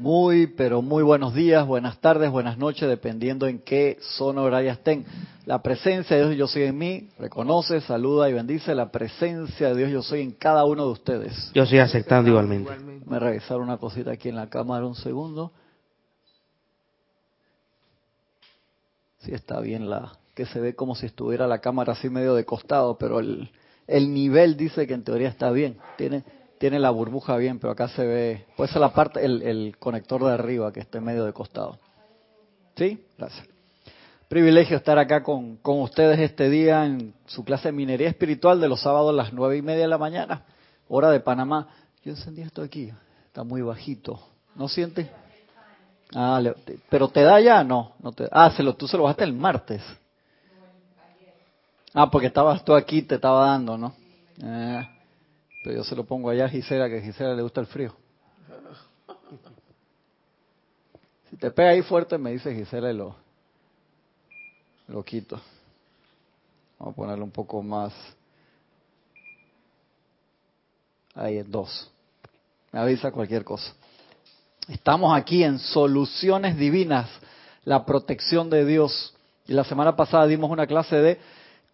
[0.00, 5.04] Muy, pero muy buenos días, buenas tardes, buenas noches, dependiendo en qué zona horaria estén.
[5.44, 9.74] La presencia de Dios yo soy en mí, reconoce, saluda y bendice la presencia de
[9.74, 11.50] Dios yo soy en cada uno de ustedes.
[11.52, 12.72] Yo estoy aceptando igualmente.
[13.04, 15.52] Me revisar una cosita aquí en la cámara un segundo.
[19.18, 22.46] Sí está bien la que se ve como si estuviera la cámara así medio de
[22.46, 23.50] costado, pero el,
[23.86, 25.76] el nivel dice que en teoría está bien.
[25.98, 26.24] Tiene
[26.60, 30.22] tiene la burbuja bien, pero acá se ve, puede ser la parte, el, el conector
[30.22, 31.78] de arriba que esté medio de costado.
[32.76, 33.02] ¿Sí?
[33.16, 33.48] Gracias.
[34.28, 38.68] Privilegio estar acá con, con ustedes este día en su clase de minería espiritual de
[38.68, 40.44] los sábados a las nueve y media de la mañana,
[40.86, 41.68] hora de Panamá.
[42.04, 42.92] Yo encendí esto aquí,
[43.24, 44.20] está muy bajito.
[44.54, 45.08] ¿No sientes?
[46.14, 46.42] Ah,
[46.90, 48.28] pero te da ya, no, no te.
[48.30, 49.80] Ah, se lo, tú se lo bajaste el martes.
[51.94, 53.94] Ah, porque estabas tú aquí, te estaba dando, ¿no?
[54.42, 54.99] Eh.
[55.62, 57.94] Pero yo se lo pongo allá a Gisela, que a Gisela le gusta el frío.
[61.30, 63.14] Si te pega ahí fuerte, me dice Gisela y lo,
[64.88, 65.40] lo quito.
[66.76, 67.92] Vamos a ponerlo un poco más.
[71.14, 71.88] Ahí es dos.
[72.72, 73.72] Me avisa cualquier cosa.
[74.66, 77.08] Estamos aquí en Soluciones Divinas,
[77.64, 79.14] la protección de Dios.
[79.46, 81.20] Y la semana pasada dimos una clase de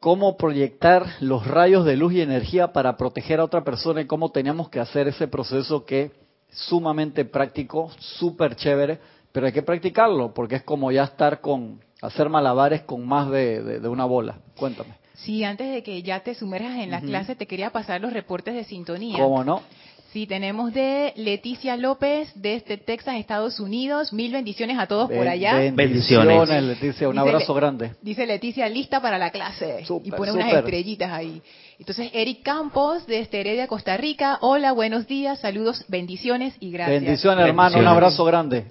[0.01, 4.31] cómo proyectar los rayos de luz y energía para proteger a otra persona y cómo
[4.31, 6.13] teníamos que hacer ese proceso que es
[6.51, 8.99] sumamente práctico, súper chévere,
[9.33, 13.81] pero hay que practicarlo porque es como ya estar con, hacer malabares con más de,
[13.89, 14.39] una bola.
[14.57, 14.95] Cuéntame.
[15.15, 18.55] Sí, antes de que ya te sumerjas en la clase, te quería pasar los reportes
[18.55, 19.19] de sintonía.
[19.19, 19.63] ¿Cómo no?
[20.13, 24.13] Sí, tenemos de Leticia López desde Texas, Estados Unidos.
[24.13, 25.55] Mil bendiciones a todos por allá.
[25.73, 27.09] Bendiciones, Leticia.
[27.09, 27.93] Un abrazo grande.
[28.03, 29.85] Dice Leticia, lista para la clase.
[30.05, 31.43] y pone unas estrellitas ahí.
[31.79, 34.39] Entonces, Eric Campos desde Heredia, Costa Rica.
[34.41, 37.03] Hola, buenos días, saludos, bendiciones y gracias.
[37.03, 37.79] Bendiciones, hermano.
[37.79, 38.65] Un abrazo grande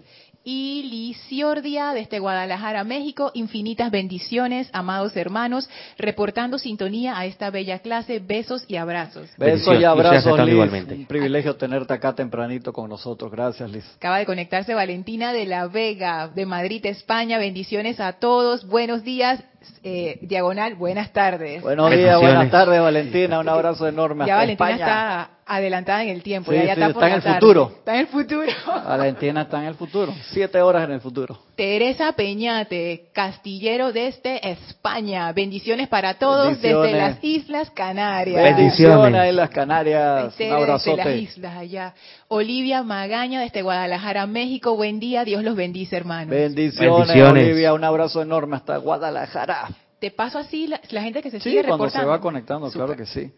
[0.46, 3.32] y Liciordia desde Guadalajara, México.
[3.34, 8.20] Infinitas bendiciones, amados hermanos, reportando sintonía a esta bella clase.
[8.20, 9.28] Besos y abrazos.
[9.38, 10.56] Besos y abrazos, Liz.
[10.56, 13.32] Un privilegio tenerte acá tempranito con nosotros.
[13.32, 13.86] Gracias, Liz.
[13.98, 17.40] Acaba de conectarse Valentina de la Vega, de Madrid, España.
[17.40, 18.68] Bendiciones a todos.
[18.68, 19.44] Buenos días.
[19.84, 21.62] Eh, diagonal, buenas tardes.
[21.62, 23.40] Buenos días, buenas tardes, Valentina.
[23.40, 24.26] Un abrazo enorme.
[24.26, 26.52] Ya Valentina está adelantada en el tiempo.
[26.52, 27.72] ya, está, en el futuro.
[27.78, 28.52] Está en el futuro.
[28.66, 30.14] Valentina está en el futuro.
[30.32, 31.38] Siete horas en el futuro.
[31.56, 35.32] Teresa Peñate, Castillero desde España.
[35.32, 38.44] Bendiciones para todos desde las Islas Canarias.
[38.56, 40.36] Bendiciones en las Canarias.
[40.40, 40.98] Un abrazote.
[40.98, 41.94] Desde las islas allá.
[42.28, 44.76] Olivia Magaña desde Guadalajara, México.
[44.76, 45.24] Buen día.
[45.24, 46.30] Dios los bendice, hermanos.
[46.30, 47.74] Bendiciones, Olivia.
[47.74, 49.70] Un abrazo enorme hasta Guadalajara.
[50.00, 53.06] Te paso así la, gente que se sigue sí, cuando se va conectando, claro que
[53.06, 53.32] sí.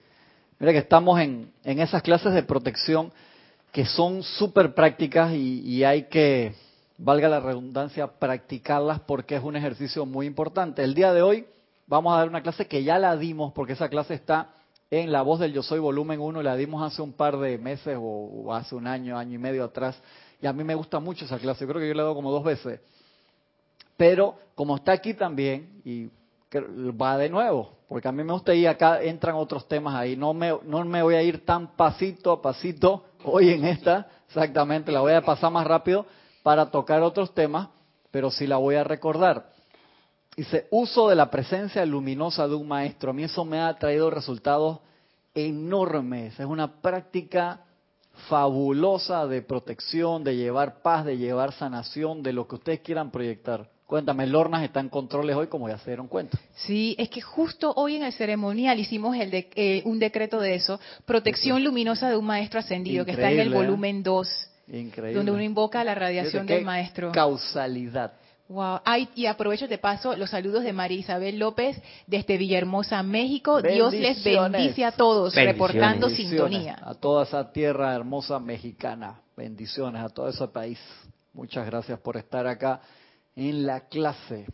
[0.59, 3.11] Mira que estamos en, en esas clases de protección
[3.71, 6.53] que son súper prácticas y, hay que,
[6.97, 10.83] valga la redundancia, practicarlas porque es un ejercicio muy importante.
[10.83, 11.45] El día de hoy
[11.85, 14.49] vamos a dar una clase que ya la dimos porque esa clase está
[14.89, 17.97] en La Voz del Yo Soy Volumen 1, la dimos hace un par de meses
[17.99, 19.99] o, hace un año, año y medio atrás.
[20.41, 22.31] Y a mí me gusta mucho esa clase, creo que yo la he dado como
[22.31, 22.79] dos veces.
[23.95, 26.09] Pero como está aquí también, y
[26.99, 30.33] va de nuevo, porque a mí me gusta ir acá, entran otros temas ahí, no
[30.33, 35.01] me, no me voy a ir tan pasito a pasito hoy en esta, exactamente, la
[35.01, 36.05] voy a pasar más rápido
[36.47, 37.67] para tocar otros temas,
[38.09, 39.49] pero sí la voy a recordar.
[40.33, 44.09] Dice, uso de la presencia luminosa de un maestro, a mí eso me ha traído
[44.09, 44.79] resultados
[45.35, 47.65] enormes, es una práctica
[48.29, 53.69] fabulosa de protección, de llevar paz, de llevar sanación, de lo que ustedes quieran proyectar.
[53.85, 56.39] Cuéntame, Lornas está en controles hoy, como ya se dieron cuenta.
[56.55, 60.55] Sí, es que justo hoy en el ceremonial hicimos el de, eh, un decreto de
[60.55, 63.55] eso, protección luminosa de un maestro ascendido, que está en el ¿eh?
[63.57, 64.51] volumen 2.
[64.67, 65.13] Increíble.
[65.13, 67.11] Donde uno invoca la radiación del maestro.
[67.11, 68.13] Causalidad.
[68.49, 68.79] Wow.
[68.85, 73.61] Ay, y aprovecho de paso los saludos de María Isabel López desde Villahermosa, México.
[73.61, 76.79] Dios les bendice a todos, reportando sintonía.
[76.81, 79.21] A toda esa tierra hermosa mexicana.
[79.35, 80.79] Bendiciones a todo ese país.
[81.33, 82.81] Muchas gracias por estar acá
[83.35, 84.45] en la clase.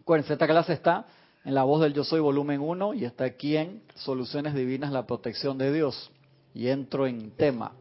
[0.00, 1.06] Acuérdense, esta clase está
[1.44, 5.06] en La Voz del Yo Soy, volumen 1, y está aquí en Soluciones Divinas, la
[5.06, 6.10] protección de Dios.
[6.52, 7.72] Y entro en tema.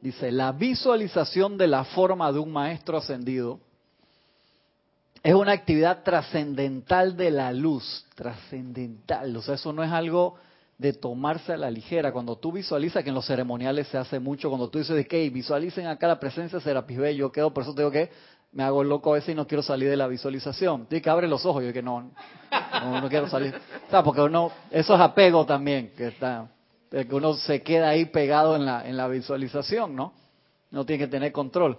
[0.00, 3.60] Dice, la visualización de la forma de un maestro ascendido
[5.22, 9.36] es una actividad trascendental de la luz, trascendental.
[9.36, 10.36] O sea, eso no es algo
[10.78, 12.10] de tomarse a la ligera.
[12.10, 15.86] Cuando tú visualizas, que en los ceremoniales se hace mucho, cuando tú dices, que visualicen
[15.86, 18.10] acá la presencia de Serapis yo quedo, por eso te digo que
[18.52, 20.86] me hago loco a veces y no quiero salir de la visualización.
[20.86, 22.10] Tiene que abre los ojos, yo que no,
[22.82, 23.54] no, quiero salir.
[23.86, 26.48] O sea, porque uno, eso es apego también, que está,
[26.90, 30.12] que uno se queda ahí pegado en la, en la visualización, ¿no?
[30.70, 31.78] No tiene que tener control.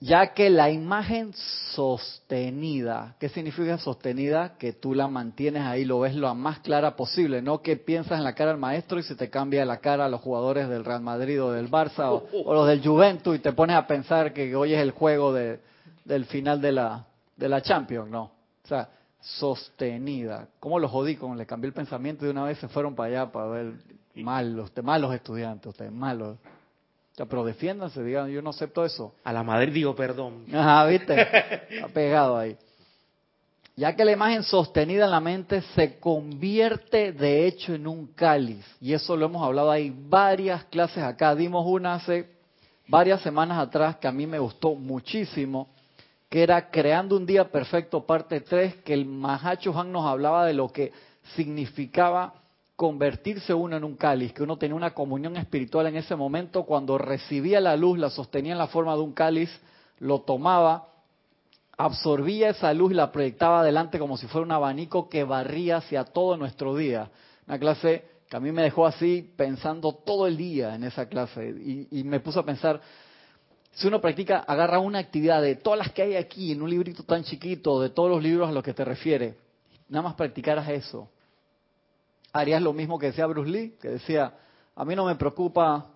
[0.00, 1.32] ya que la imagen
[1.74, 4.56] sostenida, ¿qué significa sostenida?
[4.58, 8.24] Que tú la mantienes ahí, lo ves lo más clara posible, no que piensas en
[8.24, 11.00] la cara del maestro y se te cambia la cara a los jugadores del Real
[11.00, 14.74] Madrid o del Barça o, los del Juventus y te pones a pensar que hoy
[14.74, 15.60] es el juego de,
[16.04, 17.06] del final de la,
[17.36, 18.24] de la Champions, no.
[18.62, 18.88] O sea,
[19.24, 20.48] sostenida.
[20.60, 21.16] ¿Cómo los jodí?
[21.16, 23.72] Como le cambié el pensamiento y de una vez se fueron para allá para ver
[24.14, 26.38] malos, malos estudiantes, ustedes malos
[27.16, 29.14] pero defiéndanse, digan, yo no acepto eso.
[29.22, 30.46] A la Madrid digo perdón.
[30.52, 31.14] Ajá, viste,
[31.82, 32.56] ha pegado ahí.
[33.76, 38.64] Ya que la imagen sostenida en la mente se convierte de hecho en un cáliz.
[38.80, 41.34] Y eso lo hemos hablado ahí varias clases acá.
[41.34, 42.28] Dimos una hace
[42.86, 45.68] varias semanas atrás que a mí me gustó muchísimo,
[46.34, 50.52] que era Creando un Día Perfecto, parte 3, que el Mahacho Han nos hablaba de
[50.52, 50.90] lo que
[51.36, 52.34] significaba
[52.74, 56.98] convertirse uno en un cáliz, que uno tenía una comunión espiritual en ese momento, cuando
[56.98, 59.48] recibía la luz, la sostenía en la forma de un cáliz,
[60.00, 60.88] lo tomaba,
[61.78, 66.02] absorbía esa luz y la proyectaba adelante como si fuera un abanico que barría hacia
[66.02, 67.12] todo nuestro día.
[67.46, 71.48] Una clase que a mí me dejó así pensando todo el día en esa clase
[71.48, 72.80] y, y me puso a pensar,
[73.74, 77.02] si uno practica, agarra una actividad de todas las que hay aquí en un librito
[77.02, 79.36] tan chiquito, de todos los libros a los que te refiere,
[79.88, 81.08] nada más practicaras eso
[82.34, 84.34] harías lo mismo que decía Bruce Lee, que decía,
[84.74, 85.86] a mí no me preocupa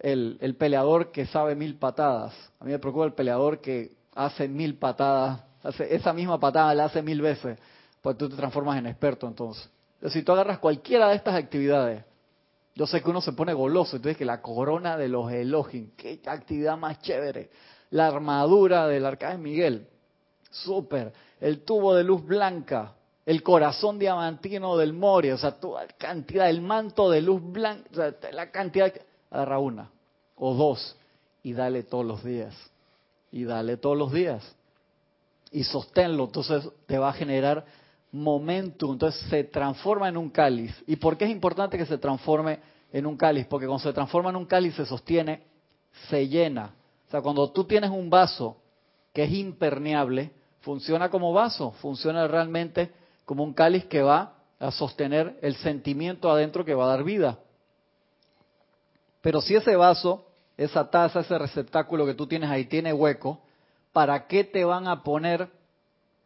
[0.00, 4.76] el, peleador que sabe mil patadas, a mí me preocupa el peleador que hace mil
[4.76, 7.58] patadas, hace esa misma patada la hace mil veces,
[8.00, 9.28] pues tú te transformas en experto.
[9.28, 9.70] Entonces,
[10.08, 12.02] si tú agarras cualquiera de estas actividades,
[12.74, 16.20] yo sé que uno se pone goloso, entonces que la corona de los Elohim, qué
[16.26, 17.50] actividad más chévere,
[17.90, 19.88] la armadura del arcángel Miguel,
[20.50, 22.94] súper, el tubo de luz blanca,
[23.26, 27.94] el corazón diamantino del Moria, o sea, toda cantidad, el manto de luz blanca, o
[27.94, 28.92] sea, la cantidad,
[29.30, 29.90] agarra una
[30.36, 30.96] o dos
[31.42, 32.54] y dale todos los días.
[33.30, 34.42] Y dale todos los días.
[35.50, 37.64] Y sosténlo, entonces te va a generar
[38.12, 40.74] momentum, entonces se transforma en un cáliz.
[40.86, 42.60] ¿Y por qué es importante que se transforme
[42.92, 43.46] en un cáliz?
[43.46, 45.42] Porque cuando se transforma en un cáliz se sostiene,
[46.08, 46.74] se llena.
[47.08, 48.58] O sea, cuando tú tienes un vaso
[49.12, 50.30] que es impermeable,
[50.60, 52.92] funciona como vaso, funciona realmente
[53.24, 57.38] como un cáliz que va a sostener el sentimiento adentro que va a dar vida.
[59.22, 60.26] Pero si ese vaso,
[60.56, 63.40] esa taza, ese receptáculo que tú tienes ahí tiene hueco,
[63.92, 65.48] ¿para qué te van a poner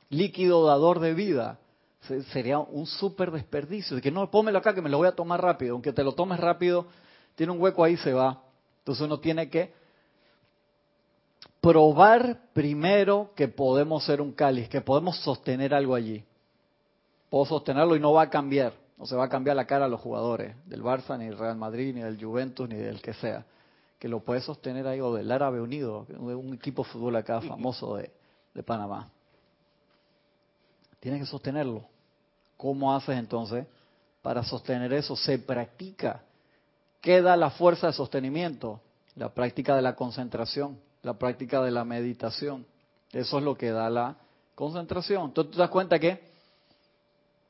[0.09, 1.59] líquido dador de vida?
[2.33, 3.97] Sería un súper desperdicio.
[3.97, 5.73] De que no, pómelo acá que me lo voy a tomar rápido.
[5.73, 6.87] Aunque te lo tomes rápido,
[7.35, 8.43] tiene un hueco ahí, se va.
[8.79, 9.73] Entonces uno tiene que
[11.61, 16.25] probar primero que podemos ser un cáliz, que podemos sostener algo allí
[17.29, 18.73] puedo sostenerlo y no va a cambiar.
[18.97, 21.57] No se va a cambiar la cara a los jugadores del Barça, ni del Real
[21.57, 23.45] Madrid, ni del Juventus, ni del que sea.
[23.99, 27.97] Que lo puede sostener ahí, o del Árabe Unido, un equipo de fútbol acá famoso
[27.97, 28.11] de,
[28.55, 29.11] de Panamá.
[31.01, 31.85] Tienes que sostenerlo.
[32.57, 33.67] ¿Cómo haces entonces
[34.23, 35.17] para sostener eso?
[35.17, 36.23] Se practica.
[37.01, 38.81] ¿Qué da la fuerza de sostenimiento?
[39.15, 42.67] La práctica de la concentración, la práctica de la meditación.
[43.13, 44.17] Eso es lo que da la
[44.55, 45.27] concentración.
[45.27, 46.21] Entonces te das cuenta que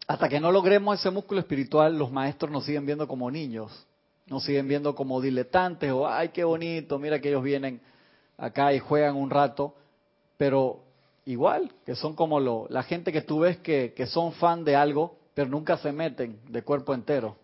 [0.06, 3.86] hasta que no logremos ese músculo espiritual, los maestros nos siguen viendo como niños,
[4.26, 7.80] nos siguen viendo como diletantes o, ay, qué bonito, mira que ellos vienen
[8.36, 9.74] acá y juegan un rato,
[10.36, 10.85] pero
[11.26, 14.76] igual, que son como lo, la gente que tú ves que, que son fan de
[14.76, 17.36] algo, pero nunca se meten de cuerpo entero.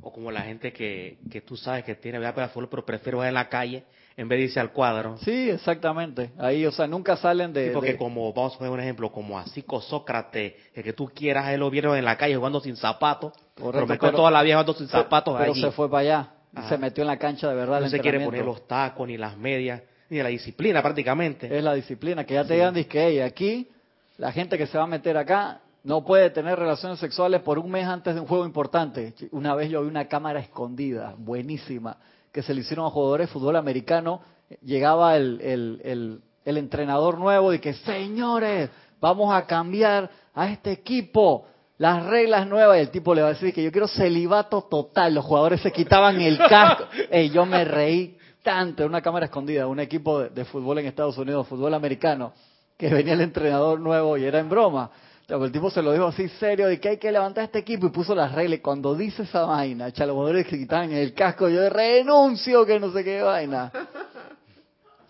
[0.00, 3.24] O como la gente que, que tú sabes que tiene para fútbol, pero prefiere ir
[3.26, 3.84] en la calle
[4.16, 5.16] en vez de irse al cuadro.
[5.18, 6.32] Sí, exactamente.
[6.38, 7.70] Ahí, o sea, nunca salen de...
[7.70, 11.60] porque como, vamos a poner un ejemplo, como así Sócrates, el que tú quieras, él
[11.60, 14.88] lo vieron en la calle jugando sin zapatos, pero me toda la vida jugando sin
[14.88, 17.80] zapatos Pero se fue para allá, y se metió en la cancha de verdad.
[17.80, 21.56] No se quiere poner los tacos, ni las medias, ni la disciplina prácticamente.
[21.56, 23.70] Es la disciplina, que ya te digan, que aquí,
[24.18, 27.70] la gente que se va a meter acá, no puede tener relaciones sexuales por un
[27.70, 29.14] mes antes de un juego importante.
[29.30, 31.96] Una vez yo vi una cámara escondida, buenísima,
[32.30, 34.20] que se le hicieron a jugadores de fútbol americano,
[34.60, 38.68] llegaba el, el, el, entrenador nuevo y que, señores,
[39.00, 41.46] vamos a cambiar a este equipo
[41.78, 45.14] las reglas nuevas y el tipo le va a decir que yo quiero celibato total.
[45.14, 46.84] Los jugadores se quitaban el casco.
[47.12, 51.16] y yo me reí tanto en una cámara escondida, un equipo de, fútbol en Estados
[51.18, 52.32] Unidos, fútbol americano,
[52.76, 54.90] que venía el entrenador nuevo y era en broma
[55.28, 57.90] el tipo se lo dijo así serio de que hay que levantar este equipo y
[57.90, 58.60] puso las reglas.
[58.62, 62.92] Cuando dice esa vaina, echa los jugadores que quitaban el casco, yo renuncio que no
[62.92, 63.72] sé qué vaina.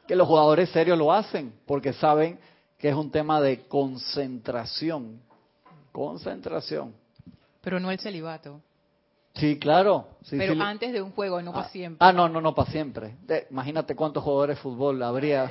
[0.06, 2.38] Que los jugadores serios lo hacen porque saben
[2.78, 5.20] que es un tema de concentración.
[5.90, 6.94] Concentración.
[7.60, 8.60] Pero no el celibato.
[9.34, 10.08] Sí, claro.
[10.28, 11.96] Pero antes de un juego, no para ah, siempre.
[12.00, 13.16] Ah, no, no, no para siempre.
[13.50, 15.50] imagínate cuántos jugadores de fútbol habría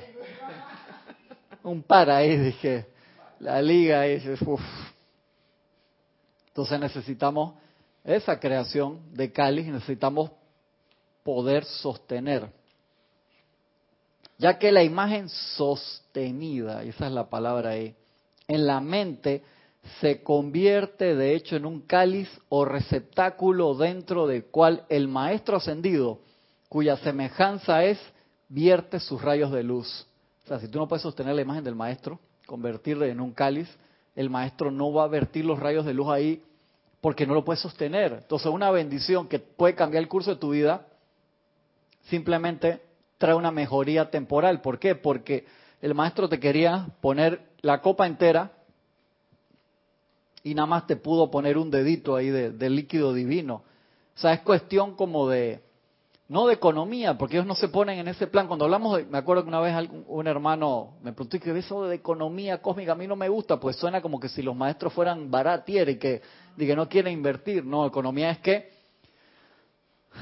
[1.63, 2.87] un para ahí, dije,
[3.39, 4.03] la liga
[4.45, 4.61] uff.
[6.47, 7.55] Entonces necesitamos
[8.03, 10.31] esa creación de cáliz, necesitamos
[11.23, 12.49] poder sostener.
[14.37, 17.95] Ya que la imagen sostenida, esa es la palabra ahí,
[18.47, 19.43] en la mente
[19.99, 26.19] se convierte de hecho en un cáliz o receptáculo dentro del cual el maestro ascendido,
[26.69, 27.99] cuya semejanza es,
[28.47, 30.07] vierte sus rayos de luz.
[30.43, 33.69] O sea, si tú no puedes sostener la imagen del maestro, convertirle en un cáliz,
[34.15, 36.43] el maestro no va a vertir los rayos de luz ahí
[36.99, 38.13] porque no lo puedes sostener.
[38.13, 40.85] Entonces, una bendición que puede cambiar el curso de tu vida,
[42.03, 42.81] simplemente
[43.17, 44.61] trae una mejoría temporal.
[44.61, 44.95] ¿Por qué?
[44.95, 45.45] Porque
[45.81, 48.51] el maestro te quería poner la copa entera
[50.43, 53.63] y nada más te pudo poner un dedito ahí de, líquido divino.
[54.15, 55.61] O sea, es cuestión como de,
[56.27, 58.47] no de economía, porque ellos no se ponen en ese plan.
[58.47, 61.95] Cuando hablamos, de, me acuerdo que una vez un hermano me preguntó, que eso de
[61.95, 63.59] economía cósmica a mí no me gusta?
[63.59, 66.21] Pues suena como que si los maestros fueran baratier y que,
[66.57, 67.63] y no quieren invertir.
[67.63, 68.71] No, economía es que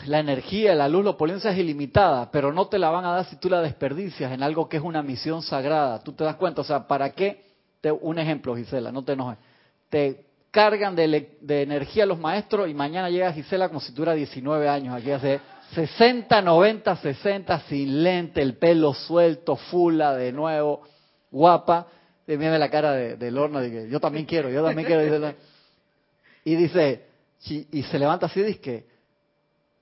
[0.06, 3.26] la energía, la luz, la opulencia es ilimitada, pero no te la van a dar
[3.26, 6.04] si tú la desperdicias en algo que es una misión sagrada.
[6.04, 7.50] Tú te das cuenta, o sea, ¿para qué?
[7.82, 9.38] Te, un ejemplo, Gisela, no te enojes
[9.90, 14.96] te cargan de, energía los maestros y mañana llega Gisela como si tuviera 19 años,
[14.96, 15.40] aquí hace
[15.74, 20.82] 60, 90, 60, sin lente, el pelo suelto, fula de nuevo,
[21.30, 21.88] guapa.
[22.28, 25.36] Y mira la cara de, de Lorna, que yo también quiero, yo también quiero.
[26.44, 27.06] Y dice,
[27.72, 28.89] y se levanta así dice,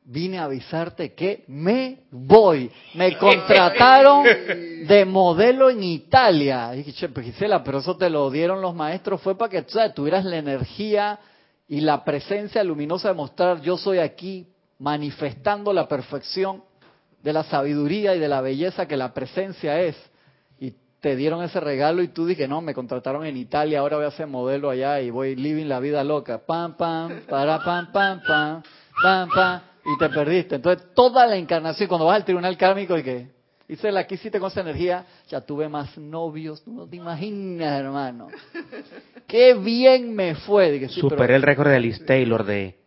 [0.08, 2.72] vine a avisarte que me voy.
[2.96, 4.24] Me contrataron
[4.88, 6.74] de modelo en Italia.
[6.74, 10.24] Y dije, pues, Gisela, pero eso te lo dieron los maestros, fue para que tuvieras
[10.24, 11.20] la energía
[11.68, 14.48] y la presencia luminosa de mostrar, yo soy aquí
[14.80, 16.64] manifestando la perfección
[17.22, 19.98] de la sabiduría y de la belleza que la presencia es.
[20.58, 24.06] Y te dieron ese regalo y tú dije, no, me contrataron en Italia, ahora voy
[24.06, 26.46] a ser modelo allá y voy living la vida loca.
[26.46, 28.64] Pam, pam, para, pam, pam, pam,
[29.04, 30.56] pam, pam y te perdiste.
[30.56, 33.28] Entonces, toda la encarnación, cuando vas al tribunal kármico y que
[33.68, 38.28] dice la que hiciste con esa energía, ya tuve más novios, no te imaginas, hermano.
[39.28, 40.88] Qué bien me fue.
[40.90, 42.78] Superé el récord de Liz Taylor de,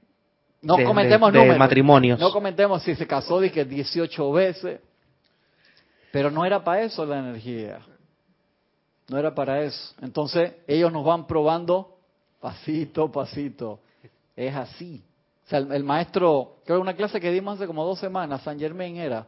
[0.63, 2.21] no comentemos de, matrimonios.
[2.21, 4.81] No comentemos si se casó dije 18 veces.
[6.13, 7.79] Pero no era para eso la energía.
[9.09, 9.95] No era para eso.
[10.03, 11.97] Entonces, ellos nos van probando
[12.41, 13.81] pasito, pasito.
[14.37, 15.03] Es así
[15.51, 19.27] el, maestro, creo una clase que dimos hace como dos semanas, San Germain era,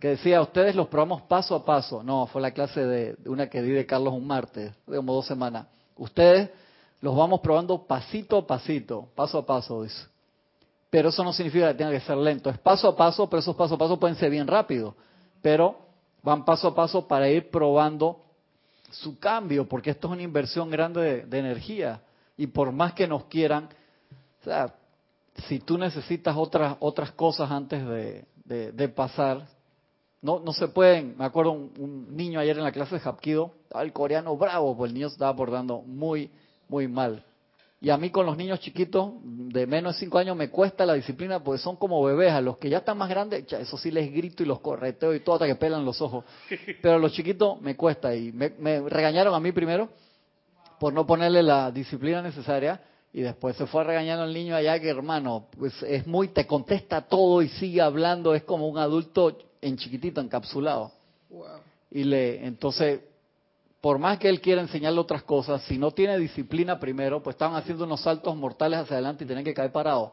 [0.00, 2.02] que decía, ustedes los probamos paso a paso.
[2.02, 5.26] No, fue la clase de, una que di de Carlos un martes, de como dos
[5.26, 5.66] semanas.
[5.96, 6.50] Ustedes
[7.00, 10.06] los vamos probando pasito a pasito, paso a paso, dice.
[10.90, 12.48] Pero eso no significa que tenga que ser lento.
[12.48, 14.94] Es paso a paso, pero esos paso a paso pueden ser bien rápidos.
[15.42, 15.78] Pero
[16.22, 18.20] van paso a paso para ir probando
[18.90, 22.00] su cambio, porque esto es una inversión grande de, de energía.
[22.38, 23.68] Y por más que nos quieran,
[24.40, 24.74] o sea,
[25.46, 28.24] si tú necesitas otras otras cosas antes de,
[28.72, 29.46] de, pasar,
[30.20, 31.16] no no se pueden.
[31.16, 34.94] Me acuerdo un, niño ayer en la clase de Hapkido, el coreano bravo, pues el
[34.94, 36.30] niño se estaba abordando muy,
[36.68, 37.24] muy mal.
[37.80, 40.94] Y a mí con los niños chiquitos de menos de 5 años me cuesta la
[40.94, 42.32] disciplina porque son como bebés.
[42.32, 45.20] A los que ya están más grandes, eso sí les grito y los correteo y
[45.20, 46.24] todo hasta que pelan los ojos.
[46.82, 49.90] Pero a los chiquitos me cuesta y me, me regañaron a mí primero
[50.80, 52.80] por no ponerle la disciplina necesaria
[53.12, 57.02] y después se fue regañando al niño allá que hermano, pues es muy, te contesta
[57.02, 60.92] todo y sigue hablando, es como un adulto en chiquitito, encapsulado.
[61.90, 63.00] Y le, entonces,
[63.80, 67.56] por más que él quiera enseñarle otras cosas, si no tiene disciplina primero, pues estaban
[67.56, 70.10] haciendo unos saltos mortales hacia adelante y tenían que caer parados.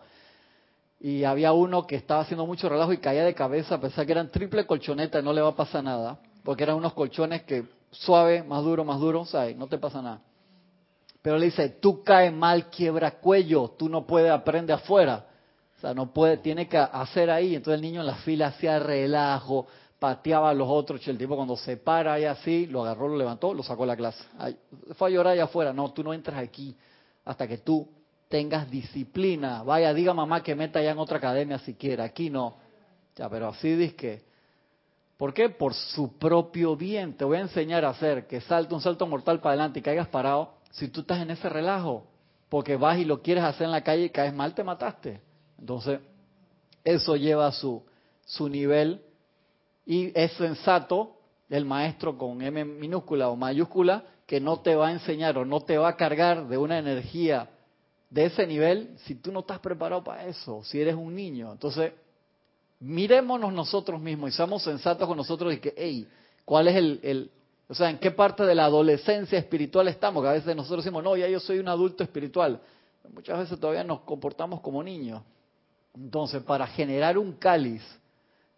[0.99, 4.31] Y había uno que estaba haciendo mucho relajo y caía de cabeza, pensaba que eran
[4.31, 8.43] triple colchoneta y no le va a pasar nada, porque eran unos colchones que suave,
[8.43, 10.21] más duro, más duro, o no te pasa nada.
[11.25, 15.25] Pero le dice, tú caes mal, quiebra cuello, tú no puedes aprender afuera.
[15.75, 17.55] O sea, no puede, tiene que hacer ahí.
[17.55, 19.65] Entonces el niño en la fila hacía relajo,
[19.97, 21.07] pateaba a los otros.
[21.07, 23.95] El tipo cuando se para ahí así, lo agarró, lo levantó, lo sacó a la
[23.95, 24.23] clase.
[24.93, 25.73] fue a llorar allá afuera.
[25.73, 26.75] No, tú no entras aquí
[27.25, 27.89] hasta que tú
[28.29, 29.63] tengas disciplina.
[29.63, 32.03] Vaya, diga mamá que meta ya en otra academia si quiere.
[32.03, 32.57] Aquí no.
[33.15, 34.21] Ya, pero así dice que.
[35.17, 35.49] ¿Por qué?
[35.49, 37.17] Por su propio bien.
[37.17, 40.07] Te voy a enseñar a hacer que salte un salto mortal para adelante y caigas
[40.07, 42.05] parado si tú estás en ese relajo,
[42.49, 45.21] porque vas y lo quieres hacer en la calle y caes mal, te mataste.
[45.57, 45.99] Entonces,
[46.83, 47.83] eso lleva a su,
[48.25, 49.01] su nivel
[49.85, 51.17] y es sensato
[51.49, 55.61] el maestro con M minúscula o mayúscula que no te va a enseñar o no
[55.61, 57.49] te va a cargar de una energía
[58.09, 61.51] de ese nivel si tú no estás preparado para eso, si eres un niño.
[61.51, 61.93] Entonces,
[62.79, 66.07] mirémonos nosotros mismos y seamos sensatos con nosotros y que, hey,
[66.43, 67.31] ¿cuál es el,
[67.67, 70.23] O sea, ¿en qué parte de la adolescencia espiritual estamos?
[70.23, 72.59] Que a veces nosotros decimos, no, ya yo soy un adulto espiritual.
[73.13, 75.21] Muchas veces todavía nos comportamos como niños.
[75.95, 77.81] Entonces, para generar un cáliz,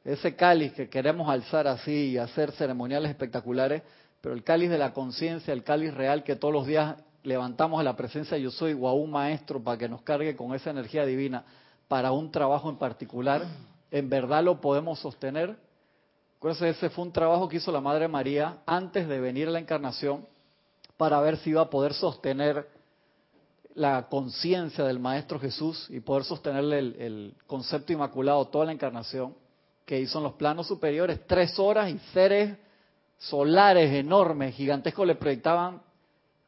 [0.04, 3.84] ese cáliz que queremos alzar así y hacer ceremoniales espectaculares,
[4.22, 7.84] pero el cáliz de la conciencia, el cáliz real que todos los días levantamos a
[7.84, 11.06] la presencia yo soy o a un maestro para que nos cargue con esa energía
[11.06, 11.44] divina
[11.88, 13.44] para un trabajo en particular,
[13.92, 15.58] ¿en verdad lo podemos sostener?
[16.44, 20.26] Ese fue un trabajo que hizo la Madre María antes de venir a la encarnación
[20.96, 22.68] para ver si iba a poder sostener
[23.74, 29.36] la conciencia del Maestro Jesús y poder sostenerle el, concepto inmaculado toda la encarnación
[29.86, 32.58] que hizo en los planos superiores, tres horas y seres
[33.20, 35.82] solares enormes, gigantescos, le proyectaban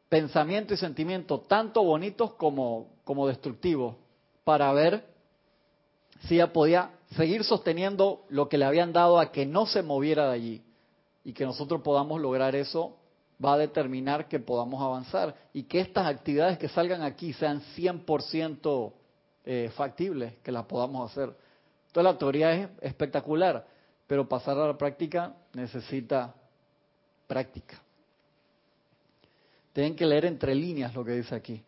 [0.07, 3.95] pensamiento y sentimiento tanto bonitos como, como destructivos
[4.43, 5.05] para ver
[6.21, 10.27] si ella podía seguir sosteniendo lo que le habían dado a que no se moviera
[10.27, 10.63] de allí
[11.23, 12.97] y que nosotros podamos lograr eso
[13.43, 18.93] va a determinar que podamos avanzar y que estas actividades que salgan aquí sean 100%
[19.45, 21.33] eh, factibles, que las podamos hacer.
[21.91, 23.65] Toda la teoría es espectacular,
[24.05, 26.35] pero pasar a la práctica necesita
[27.27, 27.81] práctica.
[29.73, 31.63] Tienen que leer entre líneas lo que dice aquí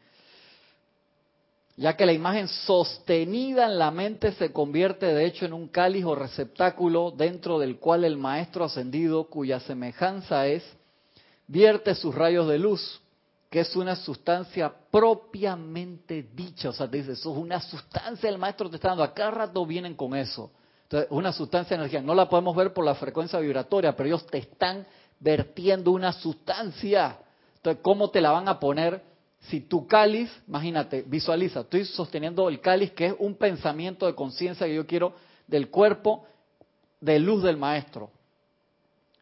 [1.78, 6.06] ya que la imagen sostenida en la mente se convierte de hecho en un cáliz
[6.06, 10.64] o receptáculo dentro del cual el maestro ascendido, cuya semejanza es,
[11.48, 13.02] vierte sus rayos de luz,
[13.50, 16.70] que es una sustancia propiamente dicha.
[16.70, 19.32] O sea, te dice, eso es una sustancia, el maestro te está dando, a cada
[19.32, 20.52] rato vienen con eso.
[20.84, 24.26] Entonces, una sustancia de energía, no la podemos ver por la frecuencia vibratoria, pero ellos
[24.28, 24.86] te están
[25.20, 27.18] vertiendo una sustancia.
[27.56, 29.11] Entonces, ¿cómo te la van a poner?
[29.42, 34.68] Si tu cáliz, imagínate, visualiza, estoy sosteniendo el cáliz que es un pensamiento de conciencia
[34.68, 35.14] que yo quiero
[35.48, 36.26] del cuerpo
[37.00, 38.12] de luz del maestro.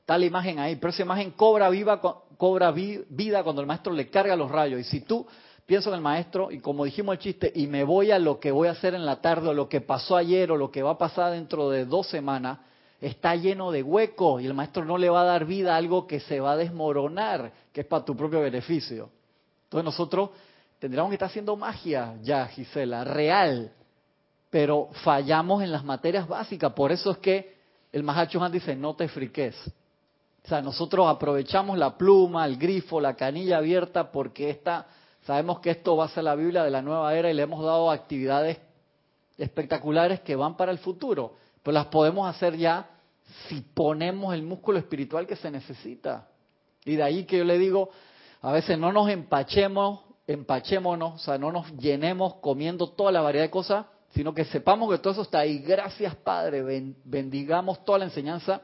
[0.02, 4.10] Está la imagen ahí, pero esa imagen cobra, viva, cobra vida cuando el maestro le
[4.10, 4.82] carga los rayos.
[4.82, 5.26] Y si tú
[5.66, 8.52] pienso en el maestro y como dijimos el chiste, y me voy a lo que
[8.52, 10.92] voy a hacer en la tarde o lo que pasó ayer o lo que va
[10.92, 12.60] a pasar dentro de dos semanas,
[13.00, 16.08] está lleno de huecos y el maestro no le va a dar vida a algo
[16.08, 19.12] que se va a desmoronar, que es para tu propio beneficio.
[19.70, 20.32] Entonces nosotros
[20.80, 23.72] tendríamos que estar haciendo magia ya, Gisela, real,
[24.50, 26.74] pero fallamos en las materias básicas.
[26.74, 27.56] Por eso es que
[27.92, 29.56] el Mahacho Han dice, no te friques.
[30.44, 34.88] O sea, nosotros aprovechamos la pluma, el grifo, la canilla abierta, porque esta,
[35.24, 37.64] sabemos que esto va a ser la Biblia de la nueva era y le hemos
[37.64, 38.58] dado actividades
[39.38, 41.36] espectaculares que van para el futuro.
[41.62, 42.90] Pues las podemos hacer ya
[43.48, 46.28] si ponemos el músculo espiritual que se necesita.
[46.86, 47.92] Y de ahí que yo le digo,
[48.42, 53.46] a veces no nos empachemos, empachémonos, o sea, no nos llenemos comiendo toda la variedad
[53.46, 55.60] de cosas, sino que sepamos que todo eso está ahí.
[55.60, 56.64] Gracias, Padre,
[57.04, 58.62] bendigamos toda la enseñanza,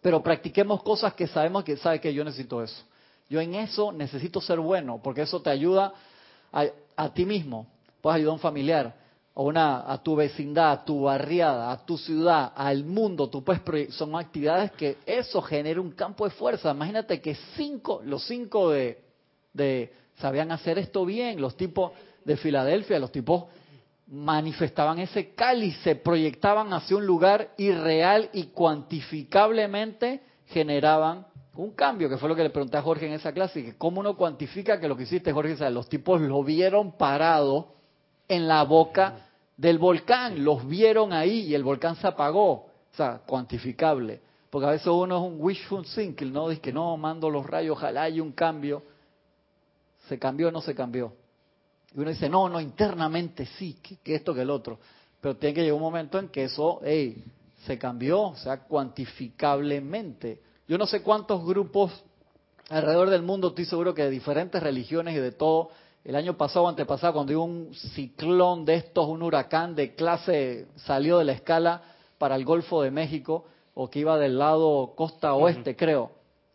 [0.00, 2.84] pero practiquemos cosas que sabemos que sabe que yo necesito eso.
[3.28, 5.92] Yo en eso necesito ser bueno, porque eso te ayuda
[6.96, 7.66] a, ti mismo.
[8.00, 8.94] Puedes ayudar a un familiar,
[9.36, 13.28] a, una, a tu vecindad, a tu barriada, a tu ciudad, al mundo.
[13.28, 16.70] Tú puedes son actividades que eso genera un campo de fuerza.
[16.70, 18.98] Imagínate que cinco, los cinco de,
[19.52, 21.92] de sabían hacer esto bien, los tipos
[22.24, 23.44] de Filadelfia, los tipos
[24.06, 32.16] manifestaban ese cáliz, se proyectaban hacia un lugar irreal y cuantificablemente generaban un cambio, que
[32.16, 34.88] fue lo que le pregunté a Jorge en esa clase, que cómo uno cuantifica que
[34.88, 37.74] lo que hiciste, Jorge, los tipos lo vieron parado
[38.28, 39.25] en la boca
[39.56, 44.20] del volcán, los vieron ahí y el volcán se apagó, o sea, cuantificable.
[44.50, 46.48] Porque a veces uno es un wishful thinking, ¿no?
[46.48, 48.82] Dice que no, mando los rayos, ojalá haya un cambio.
[50.08, 51.12] ¿Se cambió o no se cambió?
[51.94, 54.78] Y uno dice, no, no, internamente sí, que, esto, que el otro.
[55.20, 57.24] Pero tiene que llegar un momento en que eso, hey,
[57.64, 60.40] se cambió, o sea, cuantificablemente.
[60.68, 62.04] Yo no sé cuántos grupos
[62.68, 65.70] alrededor del mundo, estoy seguro que de diferentes religiones y de todo,
[66.06, 70.68] el año pasado o antepasado, cuando hubo un ciclón de estos, un huracán de clase
[70.76, 71.82] salió de la escala
[72.16, 76.12] para el Golfo de México, o que iba del lado costa oeste, creo.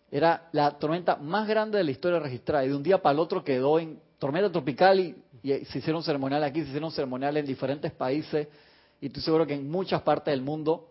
[0.10, 2.64] Era la tormenta más grande de la historia registrada.
[2.64, 6.50] Y de un día para el otro quedó en tormenta tropical y, se hicieron ceremoniales
[6.50, 8.48] aquí, se hicieron ceremoniales en diferentes países.
[9.02, 10.88] Y estoy seguro que en muchas partes del mundo.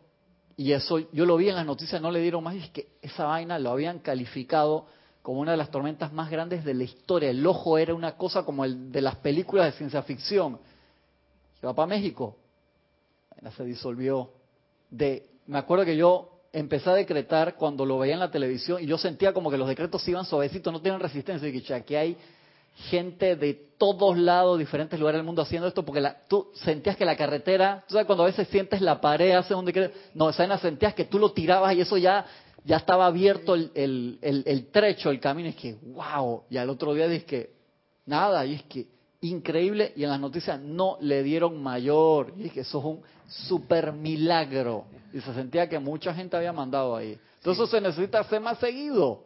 [0.58, 2.54] Y eso yo lo vi en las noticias, no le dieron más.
[2.56, 4.84] Y es que esa vaina lo habían calificado
[5.30, 7.30] como una de las tormentas más grandes de la historia.
[7.30, 10.58] El ojo era una cosa como el de las películas de ciencia ficción.
[11.60, 12.36] Se va para México.
[13.56, 14.32] Se disolvió.
[14.90, 15.22] Me
[15.56, 19.32] acuerdo que yo empecé a decretar cuando lo veía en la televisión y yo sentía
[19.32, 21.46] como que los decretos iban suavecitos, no tienen resistencia.
[21.46, 22.16] Y que aquí hay
[22.88, 27.16] gente de todos lados, diferentes lugares del mundo haciendo esto, porque tú sentías que la
[27.16, 30.92] carretera, tú sabes cuando a veces sientes la pared, haces un decreto, no, esa sentías
[30.92, 32.26] que tú lo tirabas y eso ya
[32.64, 36.94] ya estaba abierto el, el, el, trecho, el camino, es que, wow, y al otro
[36.94, 37.50] día dije que,
[38.06, 38.86] nada, y es que,
[39.22, 43.00] increíble, y en las noticias no le dieron mayor, y es que eso es un
[43.26, 47.18] super milagro, y se sentía que mucha gente había mandado ahí.
[47.38, 49.24] Entonces eso se necesita hacer más seguido,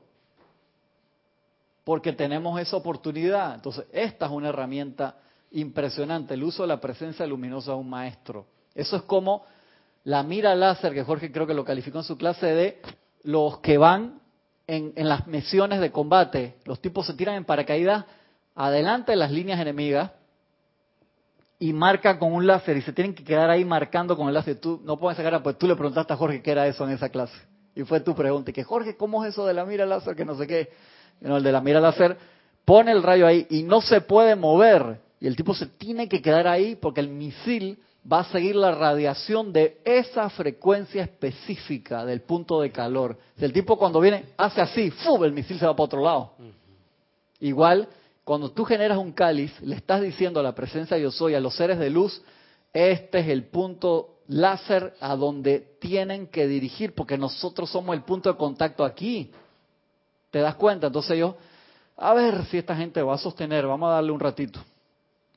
[1.85, 3.57] porque tenemos esa oportunidad.
[3.57, 5.17] Entonces, esta es una herramienta
[5.53, 8.47] impresionante, el uso de la presencia luminosa de un maestro.
[8.75, 9.45] Eso es como
[10.05, 12.81] la mira láser, que Jorge creo que lo calificó en su clase, de
[13.25, 14.21] los que van
[14.67, 16.55] en, las misiones de combate.
[16.65, 18.05] Los tipos se tiran en paracaídas
[18.55, 20.13] adelante de las líneas enemigas
[21.59, 24.61] y marcan con un láser y se tienen que quedar ahí marcando con el láser.
[24.61, 27.09] Tú no puedes sacar, pues tú le preguntaste a Jorge qué era eso en esa
[27.09, 27.37] clase.
[27.75, 28.51] Y fue tu pregunta.
[28.51, 30.15] Y que Jorge, ¿cómo es eso de la mira láser?
[30.15, 30.69] Que no sé qué.
[31.21, 32.17] el de la mira láser
[32.65, 35.01] pone el rayo ahí y no se puede mover.
[35.21, 37.79] Y el tipo se tiene que quedar ahí porque el misil
[38.11, 43.19] va a seguir la radiación de esa frecuencia específica del punto de calor.
[43.39, 45.25] Si el tipo cuando viene hace así, ¡fum!
[45.25, 46.33] el misil se va para otro lado.
[47.41, 47.89] Igual,
[48.23, 51.41] cuando tú generas un cáliz, le estás diciendo a la presencia de yo soy, a
[51.41, 52.23] los seres de luz,
[52.73, 58.31] este es el punto láser a donde tienen que dirigir, porque nosotros somos el punto
[58.31, 59.31] de contacto aquí.
[60.31, 60.89] ¿Te das cuenta?
[60.89, 61.37] Entonces yo,
[61.97, 64.61] a ver si esta gente va a sostener, vamos a darle un ratito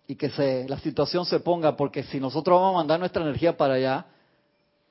[0.08, 3.58] y que se, la situación se ponga, porque si nosotros vamos a mandar nuestra energía
[3.58, 4.06] para allá,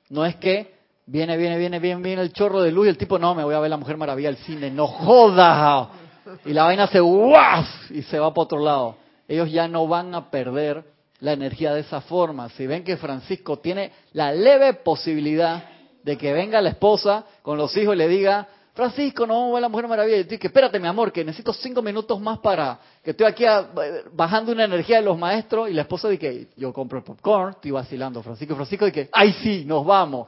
[0.09, 0.75] no es que
[1.07, 3.55] viene, viene, viene, viene, viene el chorro de luz y el tipo, no, me voy
[3.55, 5.89] a ver la Mujer Maravilla al cine, no joda.
[6.45, 7.91] Y la vaina se ¡guaf!
[7.91, 8.97] y se va para otro lado.
[9.27, 10.83] Ellos ya no van a perder
[11.19, 12.49] la energía de esa forma.
[12.49, 15.63] Si ven que Francisco tiene la leve posibilidad
[16.03, 19.69] de que venga la esposa con los hijos y le diga, Francisco, no, va la
[19.69, 20.17] Mujer Maravilla.
[20.17, 23.43] Y dice que espérate, mi amor, que necesito cinco minutos más para que estoy aquí
[24.13, 25.67] bajando una energía de los maestros.
[25.71, 28.21] Y la esposa dice que yo compro el popcorn, estoy vacilando.
[28.21, 30.27] Francisco, Francisco dice que, ay sí, nos vamos.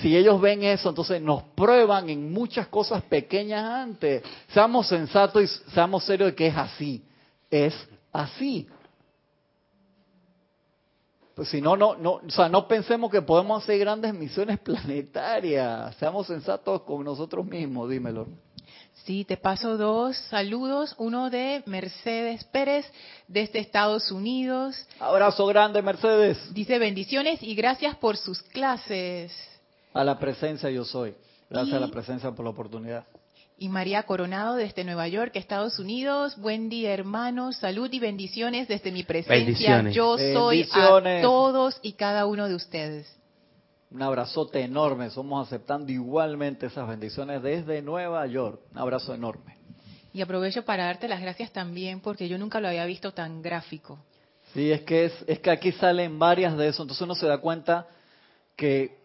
[0.00, 4.22] si ellos ven eso, entonces nos prueban en muchas cosas pequeñas antes.
[4.46, 7.04] Seamos sensatos y seamos serios de que es así.
[7.50, 7.74] Es
[8.12, 8.68] así.
[11.36, 15.94] Pues si no, no, no, o sea, no pensemos que podemos hacer grandes misiones planetarias.
[15.96, 18.26] Seamos sensatos con nosotros mismos, dímelo.
[19.04, 20.94] Sí, te paso dos saludos.
[20.96, 22.90] Uno de Mercedes Pérez,
[23.28, 24.88] desde Estados Unidos.
[24.98, 26.38] Abrazo grande, Mercedes.
[26.54, 29.30] Dice bendiciones y gracias por sus clases.
[29.92, 31.14] A la presencia yo soy.
[31.50, 33.04] Gracias a la presencia por la oportunidad
[33.58, 36.36] y María Coronado desde Nueva York, Estados Unidos.
[36.36, 37.56] Buen día, hermanos.
[37.56, 39.88] Salud y bendiciones desde mi presencia.
[39.90, 43.10] Yo soy a todos y cada uno de ustedes.
[43.90, 45.08] Un abrazote enorme.
[45.10, 48.60] Somos aceptando igualmente esas bendiciones desde Nueva York.
[48.72, 49.56] Un abrazo enorme.
[50.12, 53.98] Y aprovecho para darte las gracias también porque yo nunca lo había visto tan gráfico.
[54.52, 57.38] Sí, es que es, es que aquí salen varias de eso, entonces uno se da
[57.38, 57.86] cuenta
[58.54, 58.96] que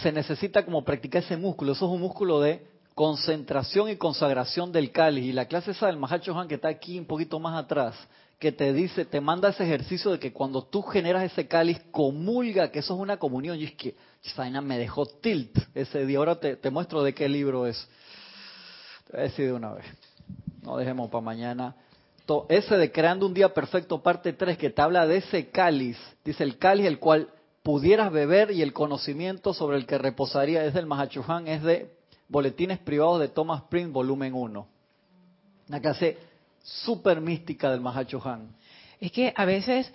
[0.00, 1.72] se necesita como practicar ese músculo.
[1.72, 5.24] Eso es un músculo de concentración y consagración del cáliz.
[5.24, 7.94] Y la clase esa del Mahacho Han que está aquí un poquito más atrás,
[8.38, 12.70] que te dice, te manda ese ejercicio de que cuando tú generas ese cáliz, comulga,
[12.70, 13.58] que eso es una comunión.
[13.58, 16.18] Y es que esa me dejó tilt ese día.
[16.18, 17.88] Ahora te, muestro de qué libro es.
[19.06, 19.84] Te voy a decir de una vez.
[20.62, 21.76] No dejemos para mañana.
[22.48, 25.98] Ese de Creando un Día Perfecto, parte 3, que te habla de ese cáliz.
[26.24, 27.28] Dice el cáliz el cual
[27.62, 31.90] pudieras beber y el conocimiento sobre el que reposaría es del Mahachohan, es de
[32.32, 34.66] Boletines Privados de Thomas Prince, volumen 1.
[35.68, 36.16] Una clase
[36.62, 38.56] súper mística del Mahacho Han.
[38.98, 39.92] Es que a veces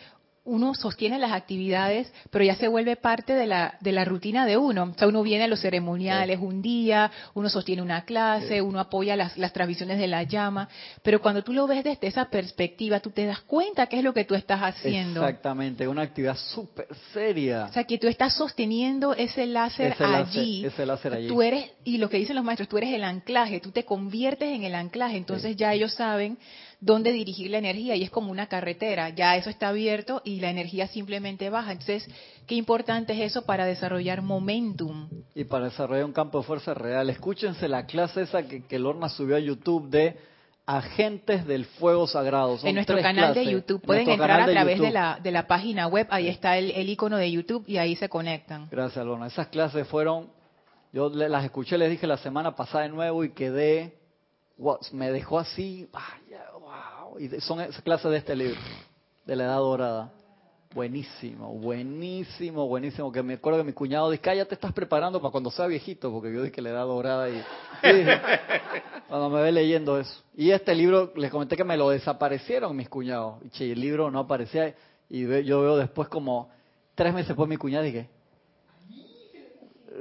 [0.48, 4.58] uno sostiene las actividades, pero ya se vuelve parte de la, de la rutina de
[4.58, 4.92] uno.
[4.96, 9.16] O sea, uno viene a los ceremoniales un día, uno sostiene una clase, uno apoya
[9.16, 10.70] las, las transmisiones de la llama,
[11.04, 14.14] pero cuando tú lo ves desde esa perspectiva, tú te das cuenta qué es lo
[14.14, 15.22] que tú estás haciendo.
[15.22, 17.66] Exactamente, una actividad súper seria.
[17.66, 20.66] O sea, que tú estás sosteniendo ese láser allí.
[20.66, 21.28] ese láser allí.
[21.28, 24.50] Tú eres, y lo que dicen los maestros, tú eres el anclaje, tú te conviertes
[24.50, 26.38] en el anclaje, entonces ya ellos saben
[26.80, 30.50] dónde dirigir la energía y es como una carretera, ya eso está abierto y la
[30.50, 31.72] energía simplemente baja.
[31.72, 32.08] Entonces,
[32.46, 35.10] qué importante es eso para desarrollar momentum.
[35.34, 37.10] Y para desarrollar un campo de fuerza real.
[37.10, 40.18] Escúchense la clase esa que, que Lorna subió a YouTube de
[40.68, 42.60] agentes del fuego sagrado.
[42.64, 43.82] en nuestro canal de YouTube.
[43.82, 47.18] Pueden entrar a través de, la, de la página web, ahí está el, el, icono
[47.18, 48.68] de YouTube y ahí se conectan.
[48.70, 49.28] Gracias, Lorna.
[49.28, 50.30] Esas clases fueron,
[50.92, 53.98] yo las escuché, les dije la semana pasada de nuevo y quedé,
[54.92, 55.88] me dejó así,
[57.20, 58.60] y son clases de este libro,
[59.26, 60.12] de la Edad Dorada.
[60.74, 63.12] Buenísimo, buenísimo, buenísimo.
[63.12, 66.12] Que me acuerdo que mi cuñado dice, ya te estás preparando para cuando sea viejito,
[66.12, 67.42] porque yo dije que la Edad Dorada y,
[69.08, 70.22] cuando me ve leyendo eso.
[70.36, 73.38] Y este libro, les comenté que me lo desaparecieron mis cuñados.
[73.60, 74.76] Y el libro no aparecía
[75.10, 76.50] y yo veo después como
[76.96, 78.10] tres meses después mi cuñado y dije,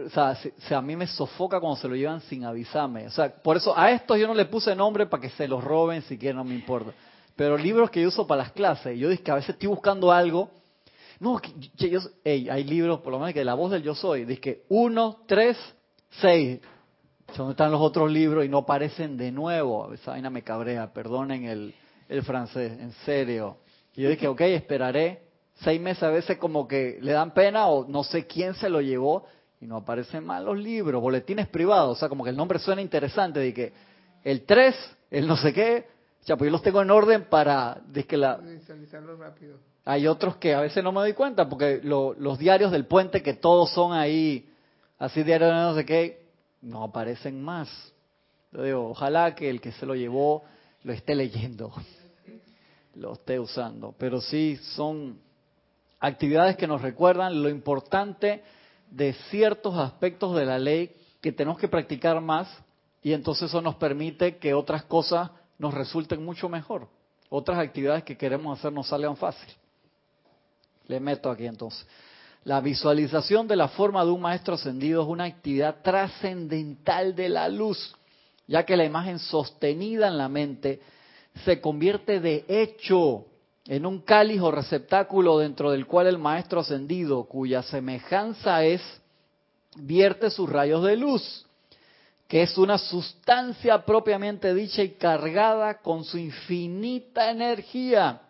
[0.04, 0.36] o sea,
[0.78, 3.06] a mí me sofoca cuando se lo llevan sin avisarme.
[3.06, 5.64] O sea, por eso a estos yo no le puse nombre para que se los
[5.64, 6.92] roben, si quieren, no me importa.
[7.36, 10.10] Pero libros que yo uso para las clases, yo dije que a veces estoy buscando
[10.10, 10.50] algo.
[11.20, 11.40] No,
[11.76, 15.18] yo, hay libros, por lo menos que la voz del yo soy, dice que uno,
[15.26, 15.56] tres,
[16.20, 16.60] seis.
[17.36, 19.92] ¿Dónde están los otros libros y no aparecen de nuevo?
[19.92, 21.74] Esa vaina me cabrea, perdonen el,
[22.08, 23.58] el francés, en serio.
[23.94, 25.22] Y yo dije, ok, esperaré
[25.56, 28.80] seis meses a veces como que le dan pena o no sé quién se lo
[28.80, 29.24] llevó
[29.60, 32.82] y no aparecen más los libros, boletines privados, o sea, como que el nombre suena
[32.82, 33.72] interesante, de que
[34.22, 35.86] el 3, el no sé qué,
[36.26, 38.40] ya pues yo los tengo en orden para de que la
[39.18, 39.58] rápido.
[39.84, 43.34] Hay otros que a veces no me doy cuenta porque los diarios del puente que
[43.34, 44.50] todos son ahí
[44.98, 46.26] así diarios de no sé qué
[46.62, 47.68] no aparecen más.
[48.52, 50.42] Yo digo, ojalá que el que se lo llevó
[50.82, 51.72] lo esté leyendo,
[52.96, 55.20] lo esté usando, pero sí son
[56.00, 58.42] actividades que nos recuerdan lo importante
[58.90, 62.48] de ciertos aspectos de la ley que tenemos que practicar más
[63.02, 66.88] y entonces eso nos permite que otras cosas nos resulten mucho mejor.
[67.28, 69.52] Otras actividades que queremos hacer nos salgan fácil.
[70.86, 71.86] Le meto aquí entonces.
[72.44, 77.48] La visualización de la forma de un maestro ascendido es una actividad trascendental de la
[77.48, 77.96] luz,
[78.46, 80.80] ya que la imagen sostenida en la mente
[81.44, 83.26] se convierte de hecho
[83.66, 88.80] en un cáliz o receptáculo dentro del cual el maestro ascendido, cuya semejanza es,
[89.76, 91.45] vierte sus rayos de luz,
[92.28, 98.22] que es una sustancia propiamente dicha y cargada con su infinita energía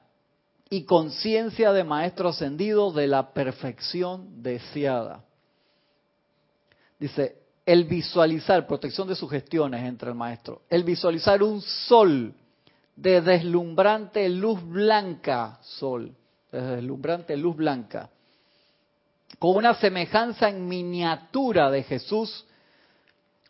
[0.69, 5.25] y conciencia de maestro ascendido de la perfección deseada.
[6.99, 12.35] Dice, el visualizar, protección de sugestiones entre el maestro, el visualizar un sol
[12.95, 16.15] de deslumbrante luz blanca, sol,
[16.51, 18.11] de deslumbrante luz blanca,
[19.39, 22.46] con una semejanza en miniatura de Jesús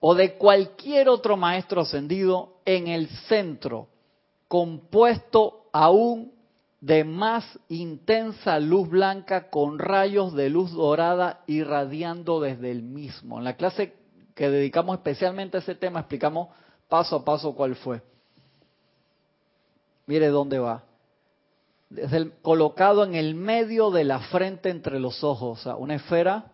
[0.00, 3.88] o de cualquier otro maestro ascendido en el centro,
[4.48, 6.32] compuesto aún
[6.80, 13.38] de más intensa luz blanca con rayos de luz dorada irradiando desde el mismo.
[13.38, 13.94] En la clase
[14.34, 16.48] que dedicamos especialmente a ese tema explicamos
[16.88, 18.02] paso a paso cuál fue.
[20.06, 20.84] Mire dónde va.
[22.42, 26.52] colocado en el medio de la frente entre los ojos, o sea, una esfera,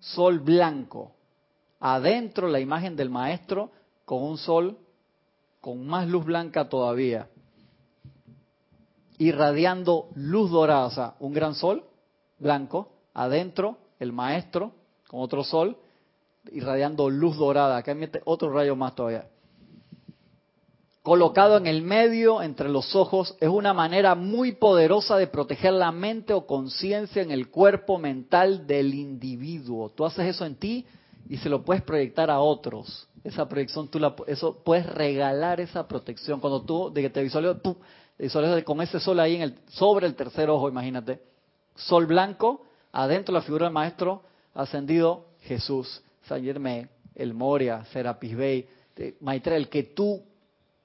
[0.00, 1.12] sol blanco.
[1.80, 3.70] Adentro la imagen del maestro
[4.04, 4.78] con un sol
[5.60, 7.28] con más luz blanca todavía.
[9.18, 11.84] Irradiando luz dorada, o sea, un gran sol
[12.38, 12.92] blanco.
[13.14, 14.72] Adentro el maestro
[15.08, 15.76] con otro sol
[16.52, 17.78] irradiando luz dorada.
[17.78, 19.26] Acá mete otro rayo más todavía
[21.02, 25.92] colocado en el medio entre los ojos es una manera muy poderosa de proteger la
[25.92, 29.90] mente o conciencia en el cuerpo mental del individuo.
[29.90, 30.86] Tú haces eso en ti
[31.28, 33.08] y se lo puedes proyectar a otros.
[33.22, 36.40] Esa proyección, tú la, eso puedes regalar esa protección.
[36.40, 37.76] Cuando tú, de que te visualizas, tú
[38.18, 41.20] visualizas con ese sol ahí en el, sobre el tercer ojo, imagínate.
[41.76, 44.22] Sol blanco, adentro la figura del maestro
[44.54, 48.68] ascendido Jesús, San Germain, el Moria, Serapis Bey,
[49.20, 50.22] Maitreya, el que tú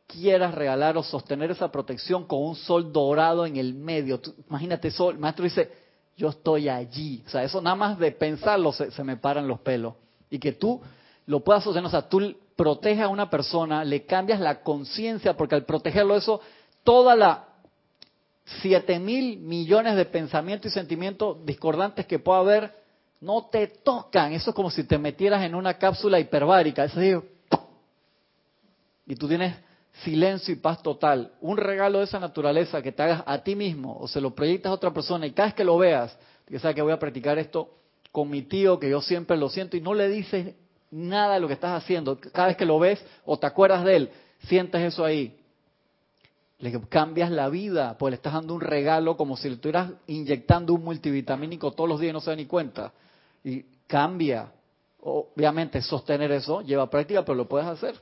[0.08, 4.22] quieras regalar o sostener esa protección con un sol dorado en el medio.
[4.50, 5.72] imagínate eso, el maestro dice,
[6.16, 7.24] yo estoy allí.
[7.26, 9.96] O sea, eso nada más de pensarlo se, me paran los pelos.
[10.36, 10.82] Y que tú
[11.28, 15.56] lo puedas sostener, o sea, tú proteges a una persona, le cambias la conciencia, porque
[15.56, 16.42] al protegerlo eso,
[16.84, 17.46] toda la
[18.62, 22.76] siete mil millones de pensamientos y sentimientos discordantes que pueda haber,
[23.22, 24.34] no te tocan.
[24.34, 26.84] Eso es como si te metieras en una cápsula hiperbárica.
[26.84, 27.24] Eso digo,
[29.08, 29.56] y tú tienes
[30.04, 33.98] silencio y paz total, un regalo de esa naturaleza que te hagas a ti mismo
[33.98, 36.76] o se lo proyectas a otra persona y cada vez que lo veas, que sabes
[36.76, 37.70] que voy a practicar esto
[38.16, 40.56] con mi tío, que yo siempre lo siento y no le dices
[40.90, 43.96] nada de lo que estás haciendo, cada vez que lo ves o te acuerdas de
[43.98, 44.10] él,
[44.48, 45.38] sientes eso ahí.
[46.60, 50.74] Le cambias la vida, pues le estás dando un regalo como si le estuvieras inyectando
[50.74, 52.94] un multivitamínico todos los días y no se da ni cuenta.
[53.44, 54.50] Y cambia.
[55.02, 58.00] Obviamente sostener eso lleva práctica, pero lo puedes hacer.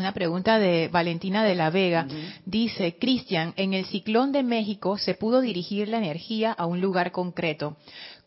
[0.00, 2.06] Una pregunta de Valentina de la Vega.
[2.46, 7.12] Dice, Cristian, en el ciclón de México se pudo dirigir la energía a un lugar
[7.12, 7.76] concreto.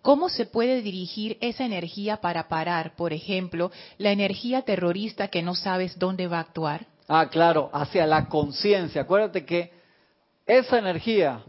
[0.04, 5.56] ¿Cómo se puede dirigir esa energía para parar, por ejemplo, la energía terrorista que no
[5.56, 6.86] sabes dónde va a actuar?
[7.08, 9.02] Ah, claro, hacia la conciencia.
[9.02, 9.72] Acuérdate que
[10.46, 11.42] esa energía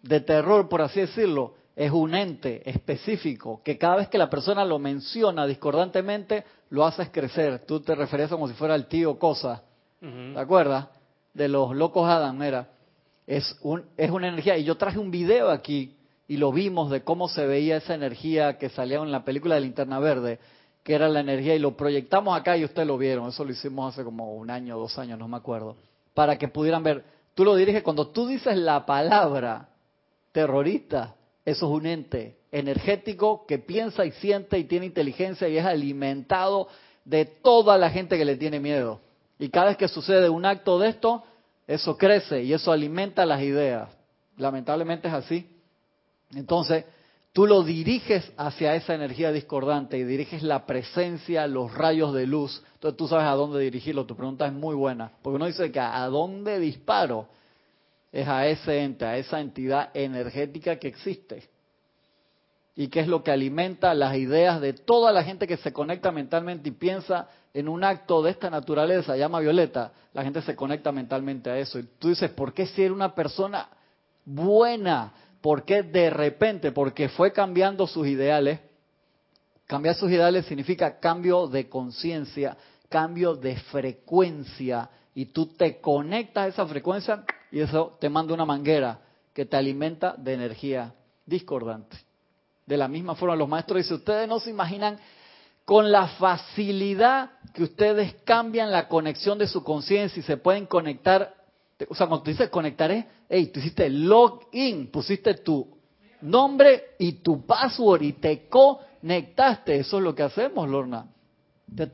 [0.00, 4.64] de terror, por así decirlo, es un ente específico que cada vez que la persona
[4.64, 7.64] lo menciona discordantemente, lo haces crecer.
[7.66, 9.62] Tú te referías como si fuera el tío cosa.
[10.00, 10.88] ¿Te acuerdas?
[11.34, 12.68] De los locos Adam, era.
[13.26, 14.56] Es, un, es una energía.
[14.56, 18.58] Y yo traje un video aquí y lo vimos de cómo se veía esa energía
[18.58, 20.38] que salía en la película de Linterna Verde,
[20.82, 23.94] que era la energía, y lo proyectamos acá y ustedes lo vieron, eso lo hicimos
[23.94, 25.76] hace como un año, dos años, no me acuerdo,
[26.12, 27.02] para que pudieran ver.
[27.34, 29.70] Tú lo diriges, cuando tú dices la palabra
[30.32, 35.64] terrorista, eso es un ente energético que piensa y siente y tiene inteligencia y es
[35.64, 36.68] alimentado
[37.04, 39.00] de toda la gente que le tiene miedo.
[39.38, 41.24] Y cada vez que sucede un acto de esto,
[41.66, 43.88] eso crece y eso alimenta las ideas.
[44.36, 45.46] Lamentablemente es así.
[46.34, 46.84] Entonces,
[47.32, 52.62] tú lo diriges hacia esa energía discordante y diriges la presencia, los rayos de luz.
[52.74, 54.06] Entonces tú sabes a dónde dirigirlo.
[54.06, 55.12] Tu pregunta es muy buena.
[55.22, 57.28] Porque uno dice que a dónde disparo
[58.10, 61.48] es a ese ente, a esa entidad energética que existe.
[62.78, 66.12] Y que es lo que alimenta las ideas de toda la gente que se conecta
[66.12, 70.92] mentalmente y piensa en un acto de esta naturaleza, llama Violeta, la gente se conecta
[70.92, 71.80] mentalmente a eso.
[71.80, 73.68] Y tú dices, ¿por qué si era una persona
[74.24, 75.12] buena?
[75.40, 76.70] ¿Por qué de repente?
[76.70, 78.60] Porque fue cambiando sus ideales.
[79.66, 82.56] Cambiar sus ideales significa cambio de conciencia,
[82.88, 84.88] cambio de frecuencia.
[85.16, 89.00] Y tú te conectas a esa frecuencia y eso te manda una manguera
[89.34, 90.94] que te alimenta de energía
[91.26, 92.07] discordante.
[92.68, 94.98] De la misma forma, los maestros dicen, ustedes no se imaginan
[95.64, 101.34] con la facilidad que ustedes cambian la conexión de su conciencia y se pueden conectar
[101.88, 105.78] o sea, cuando tú dices conectaré, hey, tú hiciste login, pusiste tu
[106.22, 109.76] nombre y tu password y te conectaste.
[109.76, 111.06] Eso es lo que hacemos, Lorna.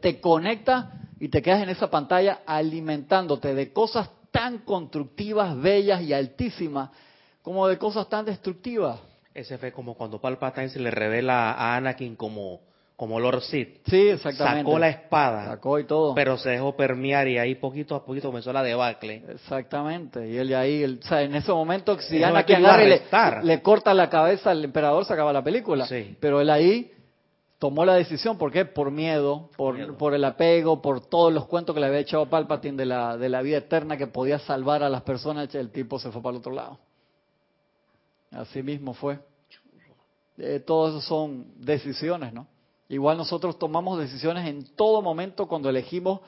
[0.00, 0.86] Te conectas
[1.20, 6.90] y te quedas en esa pantalla alimentándote de cosas tan constructivas, bellas y altísimas,
[7.42, 9.00] como de cosas tan destructivas.
[9.34, 12.60] Ese fue como cuando Palpatine se le revela a Anakin como
[12.96, 13.68] como Lord Sid.
[13.86, 14.62] Sí, exactamente.
[14.62, 15.46] Sacó la espada.
[15.46, 16.14] Sacó y todo.
[16.14, 19.24] Pero se dejó permear y ahí poquito a poquito comenzó la debacle.
[19.28, 20.28] Exactamente.
[20.28, 23.02] Y él ahí, o sea, en ese momento, si Anakin agarra le,
[23.42, 25.86] le, corta la cabeza al emperador, se acaba la película.
[25.86, 26.16] Sí.
[26.20, 26.92] Pero él ahí
[27.58, 28.64] tomó la decisión, ¿por qué?
[28.64, 32.76] Por miedo, por, por el apego, por todos los cuentos que le había echado Palpatine
[32.76, 36.12] de la, de la vida eterna que podía salvar a las personas, el tipo se
[36.12, 36.78] fue para el otro lado.
[38.34, 39.18] Así mismo fue.
[40.38, 42.46] Eh, todo eso son decisiones, ¿no?
[42.88, 46.20] Igual nosotros tomamos decisiones en todo momento cuando elegimos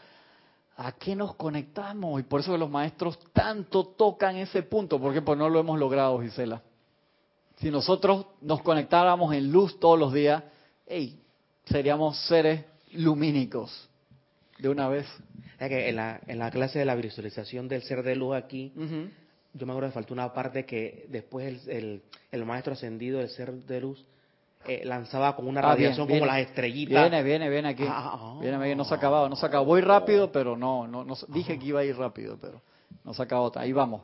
[0.77, 2.21] a qué nos conectamos.
[2.21, 5.79] Y por eso que los maestros tanto tocan ese punto, porque pues no lo hemos
[5.79, 6.63] logrado, Gisela.
[7.57, 10.45] Si nosotros nos conectáramos en luz todos los días,
[10.87, 11.19] hey,
[11.65, 13.89] seríamos seres lumínicos
[14.59, 15.07] de una vez.
[15.59, 18.73] Es que en la, en la clase de la visualización del ser de luz aquí,
[19.57, 23.53] yo me acuerdo que faltó una parte que después el, el maestro ascendido del ser
[23.53, 24.05] de luz
[24.69, 27.01] eh, lanzaba con una ah, radiación como las estrellitas.
[27.01, 27.85] Viene, viene, viene aquí.
[27.87, 29.67] Ah, ah, viene, no se acababa, no se acababa.
[29.67, 32.61] Voy rápido, pero no, no, no dije que iba a ir rápido, pero
[33.05, 33.53] no se acabó.
[33.55, 34.03] Ahí vamos.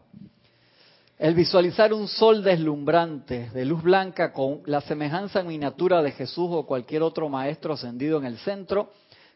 [1.18, 6.66] El visualizar un sol deslumbrante de luz blanca con la semejanza miniatura de Jesús o
[6.66, 8.92] cualquier otro maestro ascendido en el centro,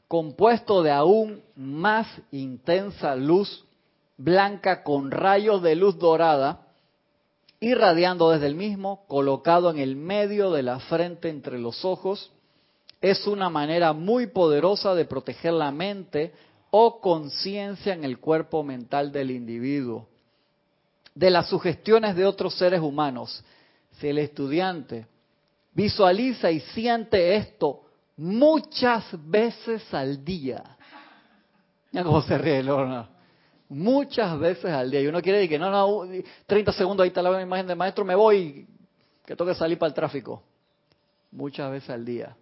[0.08, 3.65] compuesto de aún más intensa luz
[4.16, 6.66] blanca con rayos de luz dorada,
[7.60, 12.32] irradiando desde el mismo, colocado en el medio de la frente entre los ojos,
[13.00, 16.32] es una manera muy poderosa de proteger la mente
[16.70, 20.08] o conciencia en el cuerpo mental del individuo,
[21.14, 23.44] de las sugestiones de otros seres humanos.
[23.92, 25.06] Si el estudiante
[25.72, 27.82] visualiza y siente esto
[28.16, 30.76] muchas veces al día,
[31.92, 33.15] ya cómo se ríe Lorna
[33.68, 35.00] muchas veces al día.
[35.00, 36.08] Y uno quiere decir que no, no,
[36.46, 38.66] 30 segundos ahí está la imagen del maestro, me voy,
[39.24, 40.42] que tengo que salir para el tráfico.
[41.32, 42.36] Muchas veces al día.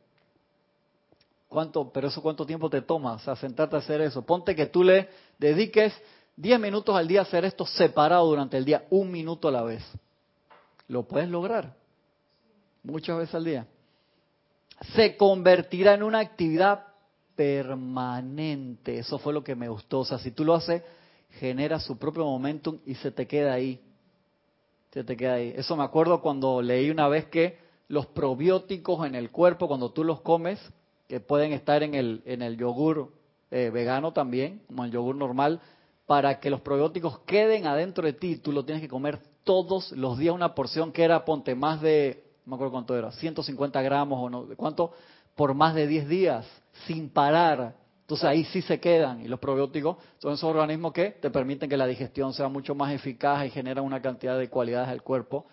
[1.49, 4.23] ¿Cuánto, pero eso cuánto tiempo te toma, o sentarte a hacer eso?
[4.23, 5.09] Ponte que tú le
[5.39, 5.95] dediques
[6.37, 9.63] 10 minutos al día a hacer esto separado durante el día, un minuto a la
[9.63, 9.85] vez.
[10.89, 11.75] Lo puedes lograr.
[12.83, 13.67] Muchas veces al día.
[14.95, 16.87] Se convertirá en una actividad
[17.37, 18.99] permanente.
[18.99, 20.01] Eso fue lo que me gustó.
[20.01, 20.83] O sea, si tú lo haces
[21.39, 23.81] genera su propio momentum y se te queda ahí.
[24.93, 25.53] Se te queda ahí.
[25.57, 30.05] Eso me acuerdo cuando leí una vez que los probióticos en el cuerpo, cuando tú
[30.05, 30.61] los comes,
[31.09, 33.13] que pueden estar en el, en el yogur
[33.51, 35.61] eh, vegano también, como el yogur normal,
[36.07, 40.19] para que los probióticos queden adentro de ti, tú lo tienes que comer todos los
[40.19, 44.31] días una porción que era, ponte, más de, me acuerdo cuánto era, 150 gramos o
[44.31, 44.93] no, ¿cuánto?
[45.35, 46.47] Por más de 10 días,
[46.87, 47.75] sin parar.
[48.05, 51.77] Entonces ahí sí se quedan y los probióticos son esos organismos que te permiten que
[51.79, 55.47] la digestión sea mucho más eficaz y generan una cantidad de cualidades al cuerpo.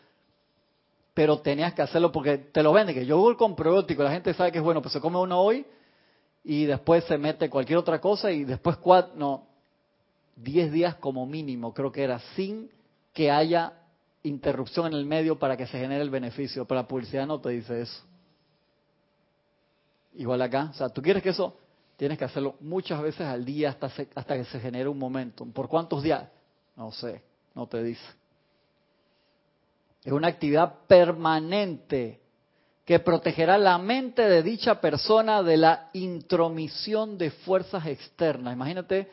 [1.13, 4.33] Pero tenías que hacerlo porque te lo venden, que yo voy con probiótico, la gente
[4.33, 5.65] sabe que es bueno, pues se come uno hoy
[6.43, 9.47] y después se mete cualquier otra cosa y después cuatro, no,
[10.35, 12.69] diez días como mínimo creo que era, sin
[13.13, 13.73] que haya
[14.23, 17.51] interrupción en el medio para que se genere el beneficio, pero la publicidad no te
[17.51, 18.03] dice eso.
[20.15, 21.55] Igual acá, o sea, tú quieres que eso,
[22.01, 23.85] tienes que hacerlo muchas veces al día hasta,
[24.15, 25.45] hasta que se genere un momento.
[25.45, 26.27] ¿Por cuántos días?
[26.75, 27.21] No sé,
[27.53, 28.01] no te dice.
[30.03, 32.19] Es una actividad permanente
[32.85, 38.55] que protegerá la mente de dicha persona de la intromisión de fuerzas externas.
[38.55, 39.11] Imagínate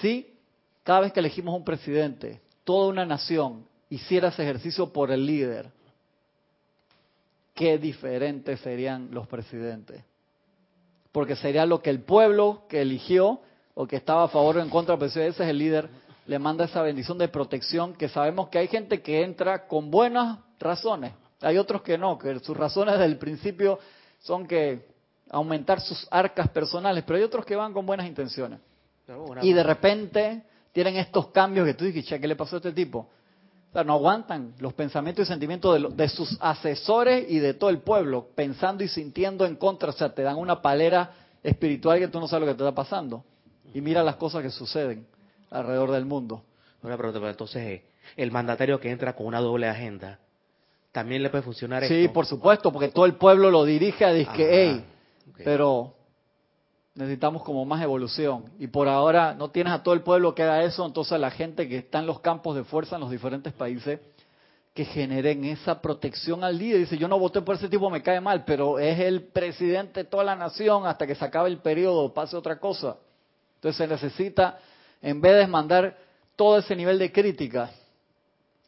[0.00, 0.34] si
[0.82, 5.70] cada vez que elegimos un presidente, toda una nación hiciera ese ejercicio por el líder,
[7.54, 10.02] qué diferentes serían los presidentes.
[11.14, 13.38] Porque sería lo que el pueblo que eligió
[13.74, 15.88] o que estaba a favor o en contra del presidente, ese es el líder,
[16.26, 20.40] le manda esa bendición de protección que sabemos que hay gente que entra con buenas
[20.58, 23.78] razones, hay otros que no, que sus razones desde el principio
[24.18, 24.88] son que
[25.30, 28.58] aumentar sus arcas personales, pero hay otros que van con buenas intenciones.
[29.40, 30.42] Y de repente
[30.72, 33.08] tienen estos cambios que tú dices, ¿qué le pasó a este tipo?
[33.74, 37.70] O sea, no aguantan los pensamientos y sentimientos de, de, sus asesores y de todo
[37.70, 39.90] el pueblo, pensando y sintiendo en contra.
[39.90, 41.10] O sea, te dan una palera
[41.42, 43.24] espiritual que tú no sabes lo que te está pasando.
[43.74, 45.04] Y mira las cosas que suceden
[45.50, 46.44] alrededor del mundo.
[46.84, 47.82] Una pregunta, pero entonces,
[48.16, 50.20] el mandatario que entra con una doble agenda,
[50.92, 54.46] también le puede funcionar sí, por supuesto, porque todo el pueblo lo dirige a decir
[54.48, 54.84] hey,
[55.38, 55.96] pero
[56.94, 58.44] necesitamos como más evolución.
[58.58, 61.68] Y por ahora no tienes a todo el pueblo que haga eso, entonces la gente
[61.68, 64.00] que está en los campos de fuerza en los diferentes países,
[64.72, 66.80] que generen esa protección al líder.
[66.80, 70.10] Dice, yo no voté por ese tipo, me cae mal, pero es el presidente de
[70.10, 72.96] toda la nación hasta que se acabe el periodo, pase otra cosa.
[73.56, 74.58] Entonces se necesita,
[75.00, 75.96] en vez de mandar
[76.34, 77.70] todo ese nivel de crítica,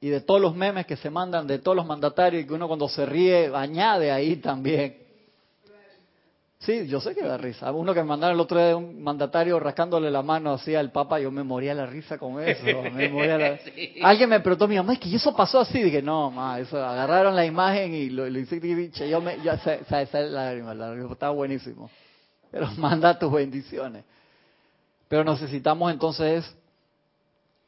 [0.01, 2.69] y de todos los memes que se mandan de todos los mandatarios y que uno
[2.69, 5.06] cuando se ríe añade ahí también.
[6.59, 7.71] Sí, yo sé que da risa.
[7.71, 11.21] Uno que me mandaron el otro día un mandatario rascándole la mano así al Papa,
[11.21, 12.65] yo me moría la risa con eso.
[14.03, 15.83] Alguien me preguntó, mi mamá, es que eso pasó así.
[15.83, 18.91] Dije, no, ma, eso, agarraron la imagen y lo, lo hicieron.
[18.91, 21.91] Yo me, yo, esa, esa, la estaba buenísimo.
[22.51, 24.05] Pero manda tus bendiciones.
[25.09, 26.57] Pero necesitamos entonces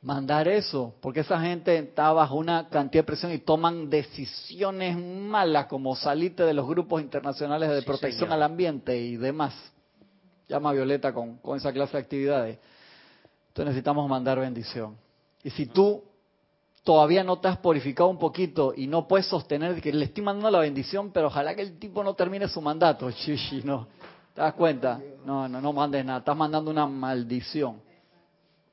[0.00, 5.66] mandar eso, porque esa gente está bajo una cantidad de presión y toman decisiones malas
[5.66, 9.54] como salirte de los grupos internacionales de protección al ambiente y demás.
[10.48, 12.58] Llama a Violeta con, con esa clase de actividades.
[13.48, 14.96] Entonces necesitamos mandar bendición.
[15.42, 16.02] Y si tú
[16.84, 20.50] todavía no te has purificado un poquito y no puedes sostener que le estoy mandando
[20.50, 23.88] la bendición, pero ojalá que el tipo no termine su mandato, chichi, no.
[24.32, 25.00] ¿Te das cuenta?
[25.26, 27.87] No, no, no mandes nada, estás mandando una maldición.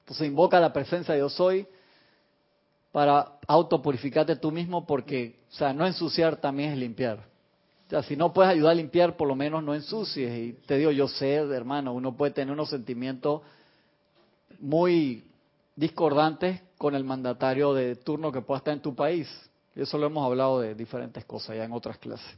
[0.06, 1.66] Entonces invoca la presencia de yo soy
[2.92, 7.18] para autopurificarte tú mismo porque, o sea, no ensuciar también es limpiar.
[7.88, 10.32] O sea, si no puedes ayudar a limpiar, por lo menos no ensucies.
[10.38, 13.42] Y te digo, yo sé, hermano, uno puede tener unos sentimientos
[14.60, 15.24] muy
[15.76, 19.28] discordantes con el mandatario de turno que pueda estar en tu país.
[19.76, 22.38] Y eso lo hemos hablado de diferentes cosas ya en otras clases.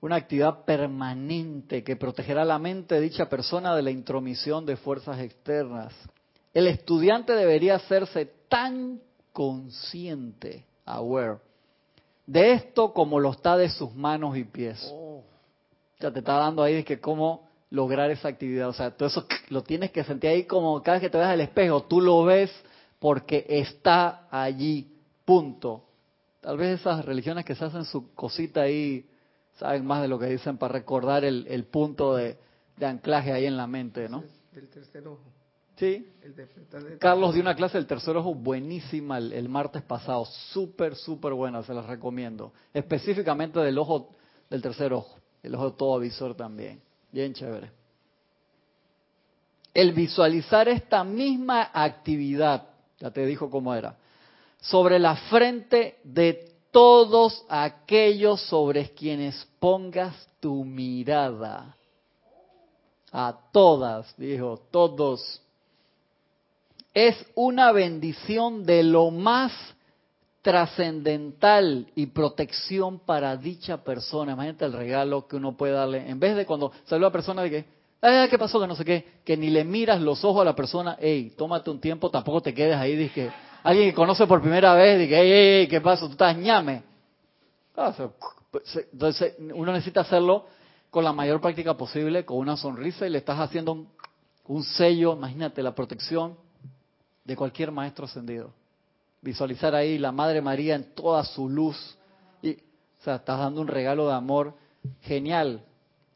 [0.00, 5.18] Una actividad permanente que protegerá la mente de dicha persona de la intromisión de fuerzas
[5.20, 5.94] externas.
[6.54, 9.00] El estudiante debería hacerse tan
[9.32, 11.38] consciente, aware,
[12.26, 14.88] de esto como lo está de sus manos y pies.
[14.92, 15.22] Oh.
[15.98, 18.68] Ya te está dando ahí de que cómo lograr esa actividad.
[18.68, 21.26] O sea, todo eso lo tienes que sentir ahí como cada vez que te ves
[21.26, 22.50] al espejo, tú lo ves
[22.98, 24.92] porque está allí,
[25.24, 25.84] punto.
[26.40, 29.06] Tal vez esas religiones que se hacen su cosita ahí
[29.60, 32.38] saben más de lo que dicen para recordar el, el punto de,
[32.80, 34.24] anclaje ahí en la mente, ¿no?
[34.52, 35.20] Del tercer ojo.
[35.76, 36.10] Sí.
[36.98, 41.74] Carlos dio una clase del tercer ojo buenísima el, martes pasado, súper, súper buena, se
[41.74, 42.52] las recomiendo.
[42.72, 44.10] Específicamente del ojo,
[44.48, 46.80] del tercer ojo, el ojo todo visor también.
[47.12, 47.70] Bien chévere.
[49.74, 52.66] El visualizar esta misma actividad,
[52.98, 53.96] ya te dijo cómo era,
[54.60, 61.76] sobre la frente de todos aquellos sobre quienes pongas tu mirada.
[63.12, 65.42] A todas, dijo, todos.
[66.94, 69.52] Es una bendición de lo más
[70.42, 74.32] trascendental y protección para dicha persona.
[74.32, 76.08] Imagínate el regalo que uno puede darle.
[76.08, 77.64] En vez de cuando salió la persona de que,
[78.30, 78.60] ¿qué pasó?
[78.60, 81.70] Que no sé qué, que ni le miras los ojos a la persona, hey, tómate
[81.70, 83.30] un tiempo, tampoco te quedes ahí, dije,
[83.62, 86.06] alguien que conoce por primera vez, dice, hey, hey, ¿qué pasa?
[86.06, 86.82] Tú estás ñame.
[87.76, 87.94] Ah,
[88.92, 90.46] entonces, uno necesita hacerlo
[90.90, 93.86] con la mayor práctica posible, con una sonrisa, y le estás haciendo
[94.46, 96.36] un, sello, imagínate, la protección
[97.24, 98.52] de cualquier maestro ascendido.
[99.22, 101.96] Visualizar ahí la Madre María en toda su luz.
[102.42, 104.54] Y, o sea, estás dando un regalo de amor
[105.02, 105.64] genial.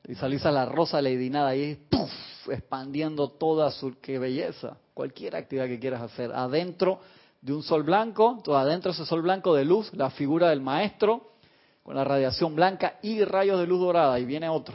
[0.06, 2.10] Visualiza la rosa leidinada ahí, ¡puf!
[2.48, 7.00] expandiendo toda su qué belleza, cualquier actividad que quieras hacer, adentro
[7.44, 10.62] de un sol blanco, todo adentro de ese sol blanco de luz, la figura del
[10.62, 11.34] maestro
[11.82, 14.74] con la radiación blanca y rayos de luz dorada, y viene otro.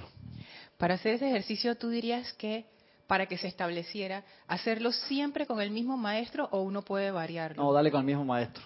[0.77, 2.67] Para hacer ese ejercicio, tú dirías que
[3.07, 7.63] para que se estableciera, hacerlo siempre con el mismo maestro o uno puede variarlo?
[7.63, 8.61] No, dale con el mismo maestro,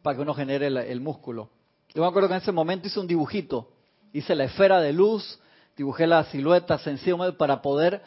[0.00, 1.50] para que uno genere el, músculo.
[1.94, 3.68] Yo me acuerdo que en ese momento hice un dibujito,
[4.14, 5.38] hice la esfera de luz,
[5.76, 8.00] dibujé la silueta sencilla para poder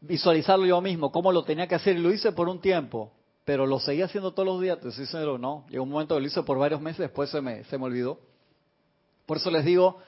[0.00, 3.12] visualizarlo yo mismo, cómo lo tenía que hacer, y lo hice por un tiempo,
[3.44, 6.20] pero lo seguía haciendo todos los días, te soy sincero, no, llegó un momento que
[6.20, 8.18] lo hice por varios meses, después se me, se me olvidó.
[9.26, 9.98] Por eso les digo,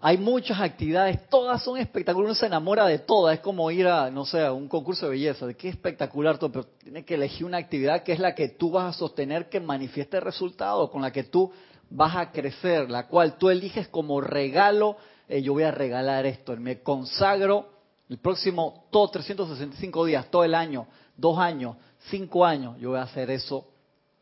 [0.00, 4.10] hay muchas actividades, todas son espectaculares, uno se enamora de todas, es como ir a,
[4.10, 7.44] no sé, a un concurso de belleza, de qué espectacular todo, pero tienes que elegir
[7.44, 11.10] una actividad que es la que tú vas a sostener que manifieste resultados, con la
[11.10, 11.50] que tú
[11.90, 14.96] vas a crecer, la cual tú eliges como regalo,
[15.28, 17.70] eh, yo voy a regalar esto, me consagro
[18.08, 20.86] el próximo, todos 365 días, todo el año,
[21.16, 21.76] dos años,
[22.10, 23.68] cinco años, yo voy a hacer eso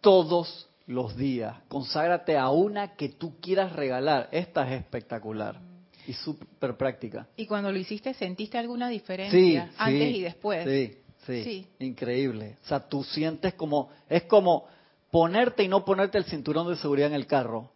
[0.01, 1.57] todos los días.
[1.68, 4.29] Conságrate a una que tú quieras regalar.
[4.33, 5.61] Esta es espectacular
[6.07, 7.27] y súper práctica.
[7.37, 10.64] ¿Y cuando lo hiciste sentiste alguna diferencia antes y después?
[10.64, 12.57] Sí, sí, sí, increíble.
[12.64, 14.66] O sea, tú sientes como, es como
[15.11, 17.70] ponerte y no ponerte el cinturón de seguridad en el carro.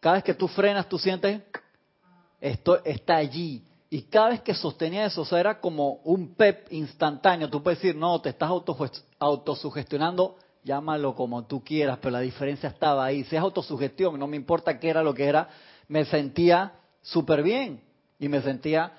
[0.00, 1.42] Cada vez que tú frenas, tú sientes,
[2.40, 3.62] esto está allí.
[3.94, 7.48] Y cada vez que sostenía eso, o sea, era como un pep instantáneo.
[7.48, 8.50] Tú puedes decir, no, te estás
[9.20, 13.22] autosugestionando llámalo como tú quieras, pero la diferencia estaba ahí.
[13.22, 15.48] Si es autosugestión, no me importa qué era lo que era,
[15.86, 16.72] me sentía
[17.02, 17.82] súper bien
[18.18, 18.94] y me sentía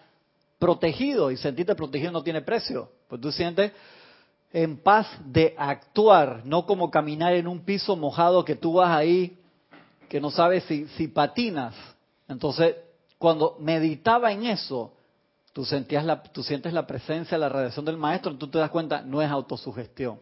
[0.60, 2.90] protegido y sentirte protegido no tiene precio.
[3.10, 3.74] Pues tú sientes
[4.54, 9.38] en paz de actuar, no como caminar en un piso mojado que tú vas ahí,
[10.08, 11.76] que no sabes si, si patinas.
[12.30, 12.76] Entonces,
[13.18, 14.94] cuando meditaba en eso,
[15.54, 19.02] tú, sentías la, tú sientes la presencia, la radiación del maestro, tú te das cuenta,
[19.02, 20.20] no es autosugestión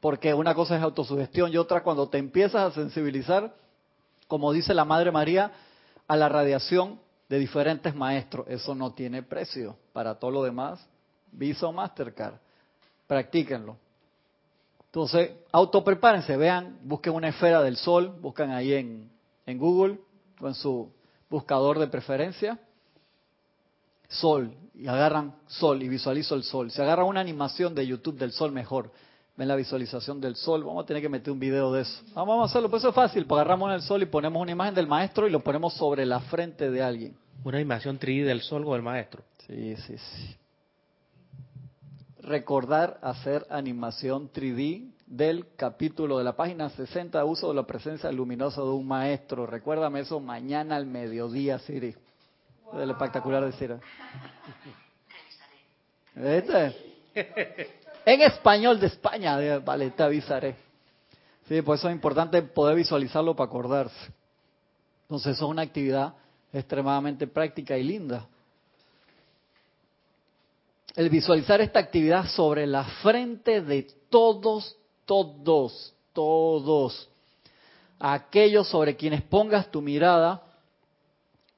[0.00, 3.54] porque una cosa es autosugestión y otra cuando te empiezas a sensibilizar,
[4.28, 5.52] como dice la Madre María,
[6.06, 8.46] a la radiación de diferentes maestros.
[8.48, 9.76] Eso no tiene precio.
[9.92, 10.86] Para todo lo demás,
[11.32, 12.34] Visa o Mastercard.
[13.06, 13.76] Practíquenlo.
[14.86, 19.10] Entonces, autoprepárense, vean, busquen una esfera del sol, buscan ahí en,
[19.44, 19.98] en Google
[20.40, 20.92] o en su
[21.28, 22.58] buscador de preferencia,
[24.08, 26.70] sol, y agarran sol y visualizo el sol.
[26.70, 28.92] Si agarran una animación de YouTube del sol, mejor
[29.36, 30.64] ven la visualización del sol.
[30.64, 32.02] Vamos a tener que meter un video de eso.
[32.14, 33.26] Vamos a hacerlo, pues eso es fácil.
[33.26, 36.20] Pues agarramos el sol y ponemos una imagen del maestro y lo ponemos sobre la
[36.20, 37.16] frente de alguien.
[37.44, 39.22] Una animación 3D del sol o del maestro.
[39.46, 40.36] Sí, sí, sí.
[42.20, 48.60] Recordar hacer animación 3D del capítulo de la página 60, uso de la presencia luminosa
[48.60, 49.46] de un maestro.
[49.46, 51.94] Recuérdame eso mañana al mediodía, Siri.
[52.72, 53.80] Del espectacular de.
[56.14, 56.76] ¿Viste?
[58.04, 60.56] En español de España, vale, te avisaré.
[61.48, 64.12] Sí, por eso es importante poder visualizarlo para acordarse.
[65.02, 66.14] Entonces, es una actividad
[66.52, 68.26] extremadamente práctica y linda.
[70.96, 74.76] El visualizar esta actividad sobre la frente de todos,
[75.06, 77.08] todos, todos,
[77.98, 80.42] aquellos sobre quienes pongas tu mirada,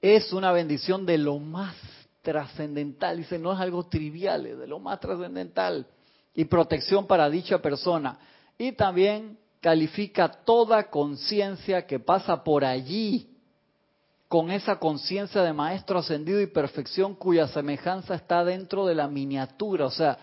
[0.01, 1.75] es una bendición de lo más
[2.23, 3.17] trascendental.
[3.17, 5.87] Dice, no es algo trivial, es de lo más trascendental
[6.35, 8.19] y protección para dicha persona.
[8.57, 13.35] Y también califica toda conciencia que pasa por allí
[14.29, 19.87] con esa conciencia de maestro ascendido y perfección cuya semejanza está dentro de la miniatura.
[19.87, 20.19] O sea,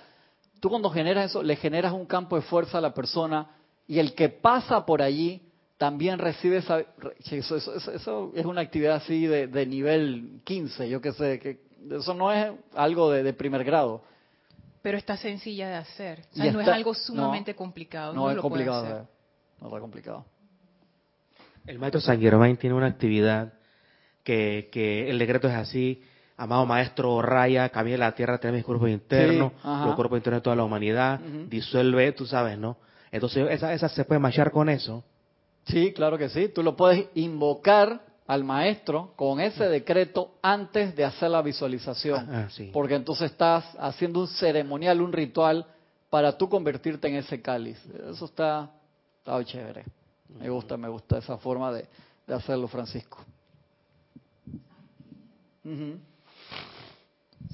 [0.65, 3.51] tú cuando generas eso, le generas un campo de fuerza a la persona
[3.85, 5.43] y el que pasa por allí
[5.77, 6.79] también recibe esa...
[7.19, 11.59] Eso, eso, es una actividad así de, nivel 15, yo qué sé, que
[11.91, 14.01] eso no es algo de primer grado
[14.81, 16.25] pero está sencilla de hacer.
[16.31, 18.13] O sea, no es algo sumamente complicado.
[18.13, 19.07] No, es complicado.
[19.61, 20.25] No es complicado.
[21.67, 23.53] El maestro San Germain tiene una actividad
[24.23, 26.03] que, que el decreto es así.
[26.37, 30.55] Amado maestro, raya, cambia la tierra, tiene mis cuerpos internos, los cuerpos internos de toda
[30.55, 32.77] la humanidad, disuelve, tú sabes, ¿no?
[33.11, 35.03] Entonces, esa, esa se puede machar con eso.
[35.67, 36.49] Sí, claro que sí.
[36.49, 42.27] Tú lo puedes invocar al maestro con ese decreto antes de hacer la visualización.
[42.29, 45.65] Ah, ah, Porque entonces estás haciendo un ceremonial, un ritual
[46.09, 47.77] para tú convertirte en ese cáliz.
[48.09, 48.71] Eso está,
[49.19, 49.85] está chévere.
[50.39, 51.87] Me gusta, me gusta esa forma de,
[52.27, 53.23] hacerlo, Francisco.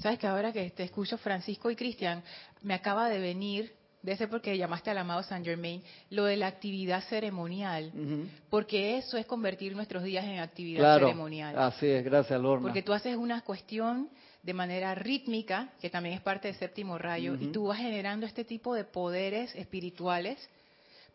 [0.00, 2.22] Sabes que ahora que te escucho, Francisco y Cristian,
[2.62, 3.72] me acaba de venir
[4.02, 7.92] de ese porque llamaste al amado Saint Germain, lo de la actividad ceremonial,
[8.50, 11.56] porque eso es convertir nuestros días en actividad ceremonial.
[11.56, 12.62] Así es, gracias Lorna.
[12.62, 14.08] Porque tú haces una cuestión
[14.42, 18.44] de manera rítmica, que también es parte del séptimo rayo, y tú vas generando este
[18.44, 20.36] tipo de poderes espirituales,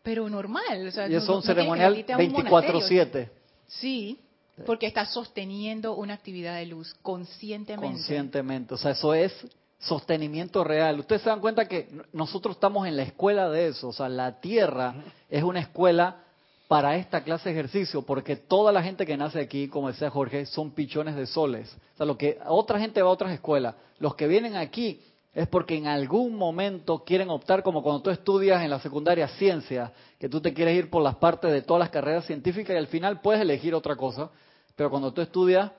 [0.02, 0.90] pero normal.
[1.10, 3.28] y es un ceremonial 24-7.
[3.66, 4.18] Sí,
[4.66, 7.94] porque estás sosteniendo una actividad de luz conscientemente.
[7.94, 9.32] Conscientemente, o sea, eso es
[9.78, 10.98] sostenimiento real.
[11.00, 14.40] Ustedes se dan cuenta que nosotros estamos en la escuela de eso, o sea, la
[14.40, 14.94] Tierra
[15.28, 16.24] es una escuela
[16.68, 20.44] para esta clase de ejercicio, porque toda la gente que nace aquí, como decía Jorge,
[20.44, 21.74] son pichones de soles.
[21.94, 25.00] O sea, lo que otra gente va a otras escuelas, los que vienen aquí
[25.32, 29.92] es porque en algún momento quieren optar, como cuando tú estudias en la secundaria ciencia,
[30.18, 32.88] que tú te quieres ir por las partes de todas las carreras científicas y al
[32.88, 34.30] final puedes elegir otra cosa,
[34.78, 35.72] pero cuando tú estudias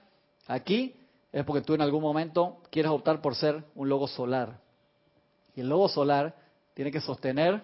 [0.46, 0.94] aquí
[1.32, 4.60] es porque tú en algún momento quieres optar por ser un logo solar.
[5.56, 6.36] Y el logo solar
[6.74, 7.64] tiene que sostener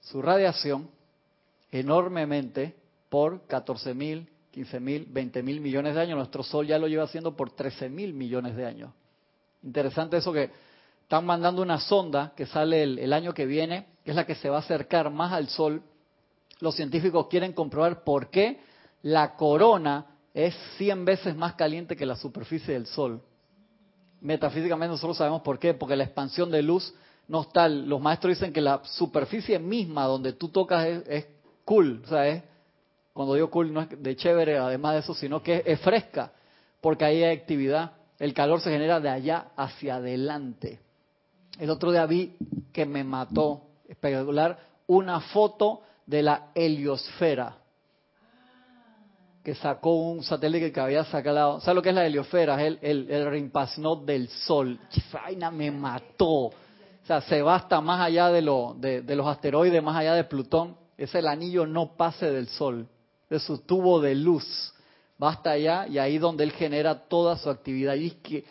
[0.00, 0.88] su radiación
[1.72, 2.76] enormemente
[3.08, 6.16] por 14 mil, 15 mil, 20 mil millones de años.
[6.16, 8.92] Nuestro Sol ya lo lleva haciendo por 13 mil millones de años.
[9.64, 10.52] Interesante eso que
[11.02, 14.48] están mandando una sonda que sale el, año que viene, que es la que se
[14.48, 15.82] va a acercar más al Sol.
[16.60, 18.60] Los científicos quieren comprobar por qué
[19.02, 23.22] la corona es 100 veces más caliente que la superficie del Sol.
[24.20, 26.92] Metafísicamente nosotros sabemos por qué, porque la expansión de luz
[27.28, 27.68] no está.
[27.68, 31.26] Los maestros dicen que la superficie misma donde tú tocas es
[31.64, 32.42] cool, o sea, es,
[33.12, 36.32] cuando digo cool no es de chévere además de eso, sino que es, fresca,
[36.80, 40.80] porque ahí hay actividad, el calor se genera de allá hacia adelante.
[41.58, 42.36] El otro día vi
[42.72, 44.58] que me mató espectacular
[44.88, 47.58] una foto de la heliosfera
[49.44, 51.60] que sacó un satélite que había sacado.
[51.60, 52.60] ¿Sabes lo que es la heliosfera?
[52.60, 54.80] Es el, el, el del Sol.
[55.12, 56.46] Vaina me mató.
[56.46, 60.14] O sea, se va hasta más allá de, lo, de, de los asteroides, más allá
[60.14, 62.88] de Plutón es el anillo no pase del sol,
[63.28, 64.72] de su tubo de luz.
[65.22, 67.94] Va hasta allá y ahí donde él genera toda su actividad.
[67.94, 68.44] Y es que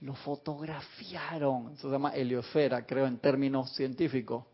[0.00, 1.72] lo fotografiaron.
[1.72, 4.44] Eso se llama heliosfera, creo, en términos científicos.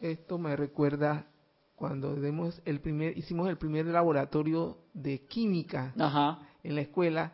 [0.00, 1.26] Esto me recuerda
[1.80, 5.94] cuando el primer, hicimos el primer laboratorio de química
[6.62, 7.32] en la escuela.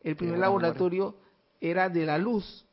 [0.00, 1.14] El primer laboratorio
[1.60, 2.66] era de la luz,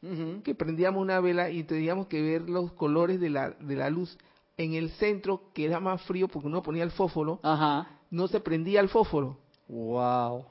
[0.43, 4.17] que prendíamos una vela y teníamos que ver los colores de la, de la luz
[4.57, 7.39] en el centro, que era más frío porque uno ponía el fósforo,
[8.09, 9.38] no se prendía el fósforo.
[9.67, 10.45] Wow.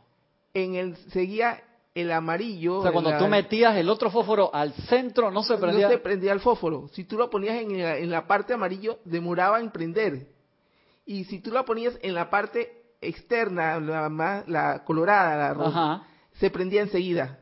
[0.54, 1.64] En el seguía
[1.96, 2.78] el amarillo.
[2.78, 5.88] O sea, cuando tú metías el otro fósforo al centro, no se prendía.
[5.88, 6.86] No se prendía el fósforo.
[6.92, 10.38] Si tú lo ponías en la, en la parte amarillo, demoraba en prender.
[11.06, 16.06] Y si tú lo ponías en la parte externa, la, más, la colorada, la roja,
[16.34, 17.38] se prendía enseguida.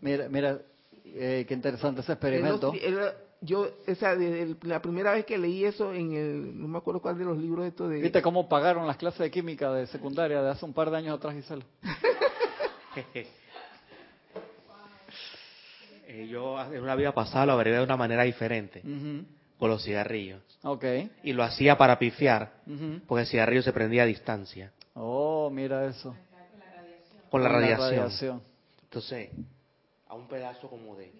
[0.00, 0.60] Mira, mira,
[1.04, 2.72] eh, qué interesante ese experimento
[3.40, 7.18] yo, esa, desde la primera vez que leí eso en el, no me acuerdo cuál
[7.18, 8.00] de los libros de esto de...
[8.00, 11.16] ¿Viste cómo pagaron las clases de química de secundaria de hace un par de años
[11.16, 11.64] atrás, Gisela?
[16.06, 18.82] eh, yo en una vida pasada lo agregué de una manera diferente,
[19.58, 20.42] con los cigarrillos.
[20.62, 21.10] Okay.
[21.22, 22.52] Y lo hacía para pifiar,
[23.06, 24.72] porque el cigarrillo se prendía a distancia.
[24.94, 26.16] Oh, mira eso.
[27.30, 28.42] Con la radiación.
[28.82, 29.30] Entonces,
[30.08, 31.12] a un pedazo como de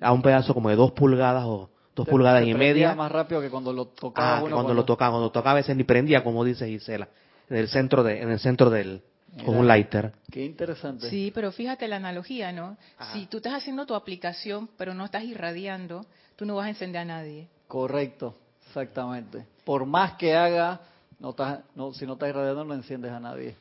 [0.00, 2.94] a un pedazo como de dos pulgadas o dos pulgadas y media.
[2.94, 4.38] más rápido que cuando lo tocaba.
[4.38, 7.08] Ah, cuando, lo tocaba, cuando tocaba a veces ni prendía, como dice Gisela,
[7.48, 9.02] en el centro de, en el centro del,
[9.44, 10.12] con un lighter.
[10.30, 11.08] Qué interesante.
[11.08, 12.76] Sí, pero fíjate la analogía, ¿no?
[13.12, 16.04] Si tú estás haciendo tu aplicación, pero no estás irradiando,
[16.36, 17.48] tú no vas a encender a nadie.
[17.72, 18.34] Correcto,
[18.66, 19.46] exactamente.
[19.64, 20.78] Por más que haga,
[21.18, 23.56] no estás, no, si no estás irradiando, no enciendes a nadie.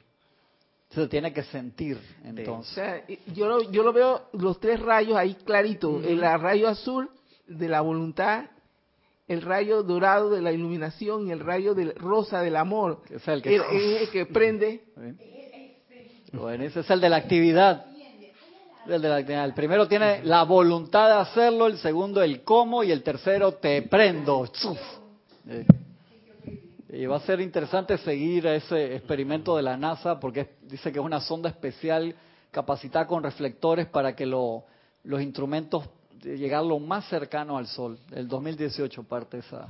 [0.89, 3.03] Se tiene que sentir, entonces.
[3.28, 6.01] yo, lo, yo lo veo los tres rayos ahí clarito.
[6.03, 7.09] El rayo azul
[7.47, 8.47] de la voluntad,
[9.30, 13.03] el rayo dorado de la iluminación y el rayo del rosa del amor.
[13.09, 14.84] Es el que, el, que prende.
[16.34, 17.86] Bueno, ese es el de la actividad.
[18.88, 23.84] El, primero tiene la voluntad de hacerlo, el segundo el cómo y el tercero te
[23.84, 24.49] prendo.
[26.89, 31.05] Y va a ser interesante seguir ese experimento de la NASA porque dice que es
[31.05, 32.15] una sonda especial
[32.49, 34.63] capacitada con reflectores para que los
[35.21, 35.88] instrumentos
[36.21, 37.99] lleguen lo más cercano al Sol.
[38.11, 39.67] El 2018 parte esa,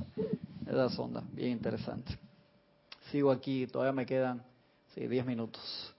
[0.66, 1.22] esa sonda.
[1.32, 2.18] Bien interesante.
[3.10, 4.42] Sigo aquí, todavía me quedan
[4.94, 5.91] sí, 10 minutos.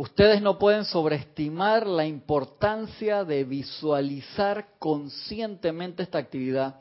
[0.00, 6.80] Ustedes no pueden sobreestimar la importancia de visualizar conscientemente esta actividad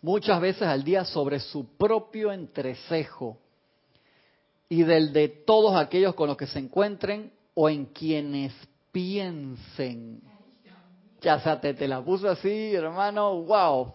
[0.00, 3.36] muchas veces al día sobre su propio entrecejo
[4.68, 8.52] y del de todos aquellos con los que se encuentren o en quienes
[8.92, 10.22] piensen.
[11.22, 13.92] Ya sea, te, te la puso así, hermano, wow.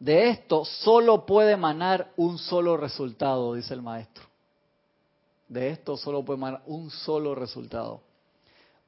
[0.00, 4.27] De esto solo puede emanar un solo resultado, dice el maestro.
[5.48, 8.02] De esto solo puede emanar un solo resultado.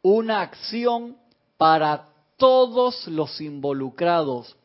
[0.03, 1.17] Una acción
[1.57, 2.07] para
[2.37, 4.57] todos los involucrados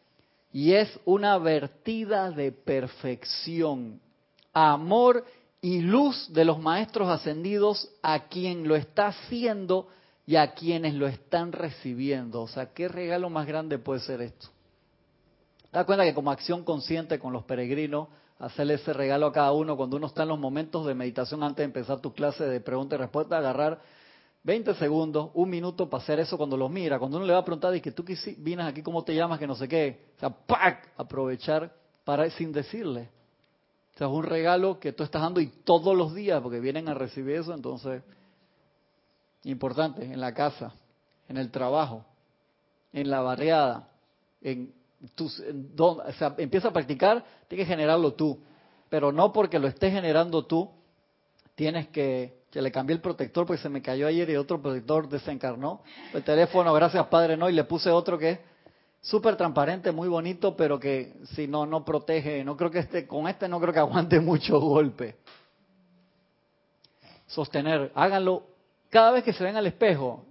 [0.54, 4.00] y es una vertida de perfección,
[4.54, 5.26] amor
[5.62, 9.90] y luz de los maestros ascendidos a quien lo está haciendo
[10.26, 12.42] y a quienes lo están recibiendo.
[12.42, 14.48] O sea, ¿qué regalo más grande puede ser esto?
[15.72, 18.08] Da cuenta que como acción consciente con los peregrinos,
[18.40, 21.58] hacerle ese regalo a cada uno cuando uno está en los momentos de meditación antes
[21.58, 23.82] de empezar tu clase de pregunta y respuesta, agarrar
[24.44, 27.00] 20 segundos, un minuto para hacer eso cuando los mira.
[27.00, 28.06] Cuando uno le va a preguntar, que tú
[28.38, 29.40] vienes aquí, ¿cómo te llamas?
[29.40, 30.12] Que no sé qué.
[30.18, 30.92] O sea, ¡pac!
[30.98, 31.74] Aprovechar
[32.04, 33.10] para sin decirle.
[33.96, 36.88] O sea, es un regalo que tú estás dando y todos los días, porque vienen
[36.90, 38.04] a recibir eso, entonces,
[39.46, 40.74] importante, en la casa,
[41.28, 42.06] en el trabajo,
[42.94, 43.88] en la barriada,
[44.42, 44.74] en
[46.38, 48.40] empieza a practicar, tienes que generarlo tú.
[48.90, 50.70] Pero no porque lo estés generando tú,
[51.56, 55.10] tienes que, que le cambié el protector porque se me cayó ayer y otro protector
[55.10, 55.82] desencarnó.
[56.14, 58.40] El teléfono, gracias Padre, no, y le puse otro que es
[59.06, 62.44] súper transparente, muy bonito, pero que si no, no protege.
[62.44, 65.18] No creo que este, con este no creo que aguante mucho golpe.
[67.28, 68.44] Sostener, háganlo
[68.90, 70.26] cada vez que se ven al espejo.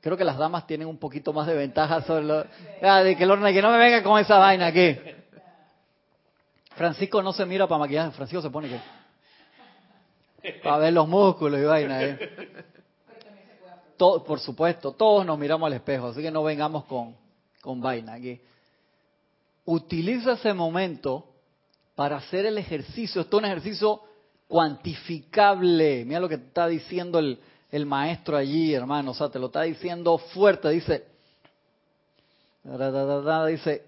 [0.00, 2.44] Creo que las damas tienen un poquito más de ventaja sobre lo...
[2.80, 4.98] Ah, de que, Lorna, que no me venga con esa vaina aquí.
[6.74, 8.80] Francisco no se mira para maquillaje, Francisco se pone que...
[10.62, 12.02] Para ver los músculos y vaina.
[12.02, 12.18] ¿eh?
[13.98, 17.14] Por supuesto, todos nos miramos al espejo, así que no vengamos con,
[17.60, 18.40] con vaina aquí.
[19.66, 21.26] Utiliza ese momento
[21.94, 23.20] para hacer el ejercicio.
[23.20, 24.00] Esto es un ejercicio
[24.48, 26.04] cuantificable.
[26.06, 27.38] Mira lo que está diciendo el,
[27.72, 31.06] el maestro allí, hermano, o sea, te lo está diciendo fuerte, dice,
[33.46, 33.86] dice,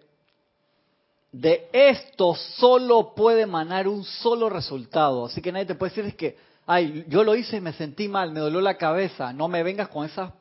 [1.30, 6.14] de esto solo puede emanar un solo resultado, así que nadie te puede decir es
[6.14, 9.62] que, ay, yo lo hice y me sentí mal, me dolió la cabeza, no me
[9.62, 10.32] vengas con esas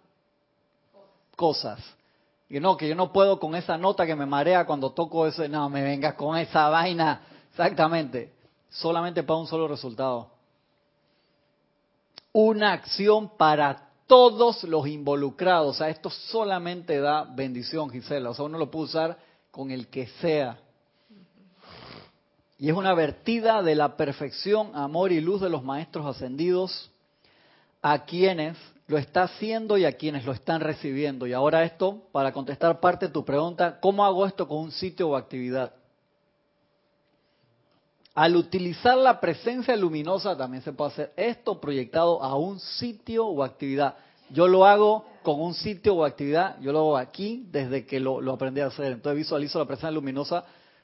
[1.35, 1.79] cosas.
[2.49, 5.45] Y no, que yo no puedo con esa nota que me marea cuando toco eso,
[5.49, 8.31] no, me vengas con esa vaina, exactamente,
[8.69, 10.32] solamente para un solo resultado
[12.33, 15.75] una acción para todos los involucrados.
[15.75, 18.31] O sea, esto solamente da bendición, Gisela.
[18.31, 19.17] O sea, uno lo puede usar
[19.51, 20.57] con el que sea.
[22.57, 26.91] Y es una vertida de la perfección, amor y luz de los maestros ascendidos
[27.81, 28.57] a quienes
[28.87, 31.27] lo está haciendo y a quienes lo están recibiendo.
[31.27, 35.09] Y ahora esto, para contestar parte de tu pregunta, ¿cómo hago esto con un sitio
[35.09, 35.73] o actividad?
[38.15, 43.43] Al utilizar la presencia luminosa también se puede hacer esto proyectado a un sitio o
[43.43, 43.95] actividad.
[44.29, 48.19] Yo lo hago con un sitio o actividad, yo lo hago aquí desde que lo,
[48.31, 48.91] aprendí a hacer.
[48.91, 50.43] Entonces visualizo la presencia luminosa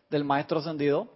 [0.10, 1.08] del maestro ascendido,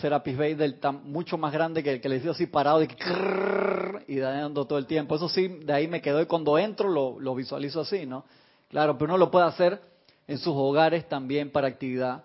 [0.00, 4.66] Serapis Bey, del mucho más grande que el que le decía así parado y dando
[4.66, 5.14] todo el tiempo.
[5.14, 8.24] Eso sí, de ahí me quedo y cuando entro lo visualizo así, ¿no?
[8.70, 9.80] Claro, pero uno lo puede hacer
[10.26, 12.24] en sus hogares también para actividad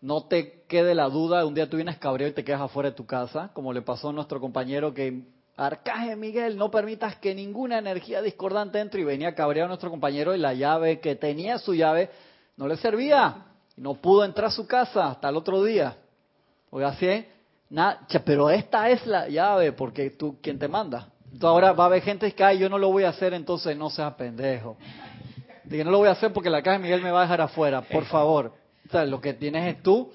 [0.00, 2.96] no te quede la duda, un día tú vienes cabreado y te quedas afuera de
[2.96, 5.24] tu casa, como le pasó a nuestro compañero que,
[5.56, 10.38] Arcaje Miguel, no permitas que ninguna energía discordante entre y venía cabreado nuestro compañero y
[10.38, 12.08] la llave que tenía su llave
[12.56, 13.44] no le servía
[13.76, 15.98] y no pudo entrar a su casa hasta el otro día.
[16.70, 17.26] Oiga, así,
[17.68, 21.08] nada, pero esta es la llave porque tú, ¿quién te manda?
[21.24, 23.76] Entonces ahora va a haber gente que, ay, yo no lo voy a hacer, entonces
[23.76, 24.78] no seas pendejo.
[25.64, 27.82] Dije, no lo voy a hacer porque la caja Miguel me va a dejar afuera,
[27.82, 28.59] por favor
[28.92, 30.12] lo que tienes es tú.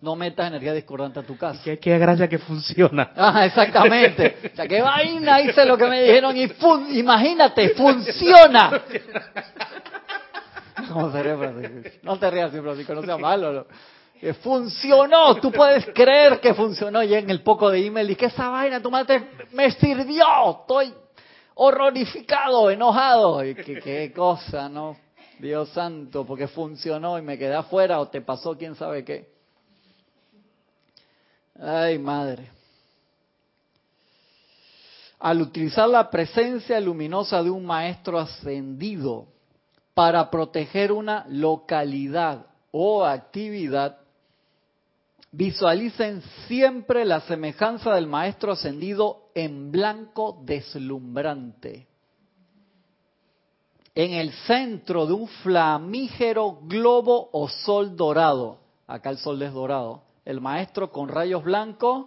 [0.00, 1.60] No metas energía discordante a tu casa.
[1.62, 3.12] Qué, qué gracia que funciona.
[3.16, 4.36] Ah, exactamente.
[4.52, 6.50] O sea, qué vaina hice lo que me dijeron y
[6.98, 8.82] imagínate, funciona.
[10.88, 13.66] ¿Cómo se No te rías, Francisco, no sea malo.
[14.18, 17.02] Que funcionó, tú puedes creer que funcionó.
[17.02, 20.60] Y en el poco de email, y que esa vaina, tu madre me sirvió.
[20.60, 20.92] Estoy
[21.54, 23.44] horrorificado, enojado.
[23.44, 24.96] Y que, qué cosa, ¿no?
[25.38, 29.32] Dios santo, porque funcionó y me quedé afuera o te pasó quién sabe qué.
[31.58, 32.50] Ay, madre.
[35.18, 39.26] Al utilizar la presencia luminosa de un maestro ascendido
[39.94, 43.98] para proteger una localidad o actividad,
[45.32, 51.88] visualicen siempre la semejanza del maestro ascendido en blanco deslumbrante.
[53.94, 58.58] En el centro de un flamígero globo o sol dorado.
[58.86, 60.02] Acá el sol es dorado.
[60.24, 62.06] El maestro con rayos blancos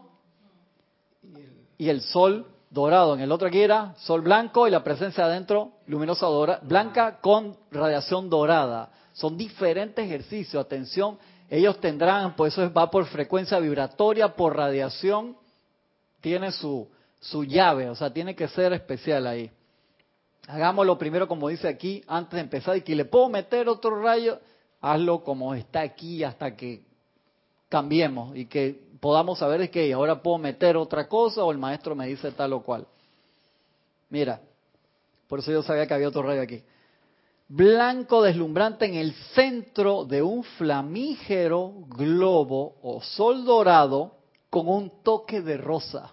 [1.78, 3.16] y el sol dorado.
[3.16, 6.28] En el otro aquí era sol blanco y la presencia adentro luminosa
[6.62, 8.92] blanca con radiación dorada.
[9.14, 10.64] Son diferentes ejercicios.
[10.64, 11.18] Atención,
[11.50, 15.38] Ellos tendrán, pues eso va por frecuencia vibratoria, por radiación,
[16.22, 16.88] tiene su,
[17.20, 19.52] su llave, o sea, tiene que ser especial ahí.
[20.48, 24.40] Hagámoslo primero como dice aquí, antes de empezar, y que le puedo meter otro rayo,
[24.82, 26.84] hazlo como está aquí hasta que
[27.70, 32.08] cambiemos y que podamos saber que ahora puedo meter otra cosa o el maestro me
[32.08, 32.88] dice tal o cual.
[34.10, 34.42] Mira,
[35.28, 36.64] por eso yo sabía que había otro rayo aquí.
[37.48, 44.16] Blanco deslumbrante en el centro de un flamígero globo o sol dorado
[44.50, 46.12] con un toque de rosa.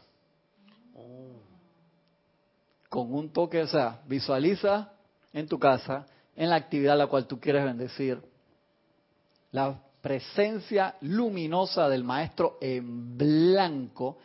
[2.91, 4.93] Con un toque, o sea, visualiza
[5.33, 6.07] en tu casa,
[6.37, 8.21] en la actividad a la cual tú quieres bendecir,
[9.53, 14.19] la presencia luminosa del maestro en blanco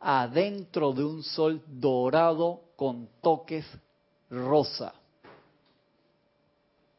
[0.00, 3.66] adentro de un sol dorado con toques
[4.30, 4.94] rosa.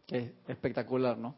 [0.07, 1.35] Qué espectacular, ¿no?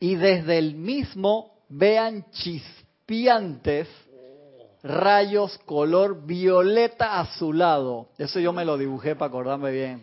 [0.00, 3.86] Y desde el mismo vean chispiantes
[4.82, 8.08] rayos color violeta azulado.
[8.16, 10.02] Eso yo me lo dibujé para acordarme bien.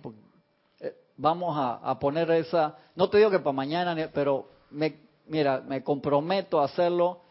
[0.80, 4.96] Eh, vamos a, poner esa, no te digo que para mañana, pero me,
[5.28, 7.22] mira, me comprometo a hacerlo.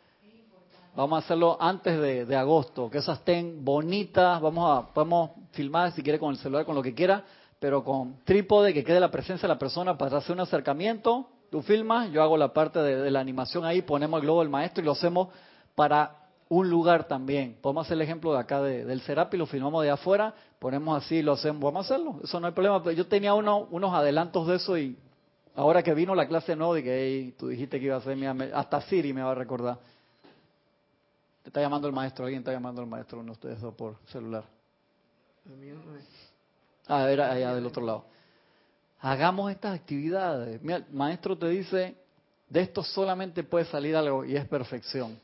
[0.96, 4.40] Vamos a hacerlo antes de, de, agosto, que esas estén bonitas.
[4.40, 7.22] Vamos a, podemos filmar si quiere con el celular, con lo que quiera,
[7.58, 11.28] pero con trípode, que quede la presencia de la persona para hacer un acercamiento.
[11.50, 14.82] Tú filmas, yo hago la parte de, la animación ahí, ponemos el globo del maestro
[14.82, 15.28] y lo hacemos
[15.74, 16.16] para
[16.48, 17.56] un lugar también.
[17.60, 21.32] Podemos hacer el ejemplo de acá del Serapi, lo filmamos de afuera, ponemos así, lo
[21.32, 22.82] hacemos, vamos a hacerlo, eso no hay problema.
[22.92, 24.98] Yo tenía uno, unos adelantos de eso y
[25.54, 28.18] ahora que vino la clase no, dije, tú dijiste que iba a ser,
[28.54, 29.78] hasta Siri me va a recordar.
[31.42, 33.96] Te está llamando el maestro, alguien está llamando al maestro, uno de ustedes dos por
[34.06, 34.44] celular.
[36.86, 38.04] Ah, era allá del otro lado.
[39.00, 40.62] Hagamos estas actividades.
[40.62, 41.96] Mira, el maestro te dice,
[42.48, 45.18] de esto solamente puede salir algo y es perfección.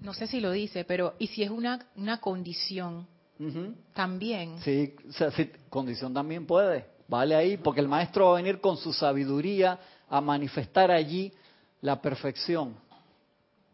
[0.00, 3.06] No sé si lo dice, pero ¿y si es una, una condición?
[3.92, 4.60] También.
[4.60, 6.86] Sí, sí, condición también puede.
[7.08, 9.78] Vale ahí, porque el maestro va a venir con su sabiduría
[10.08, 11.32] a manifestar allí
[11.82, 12.74] la perfección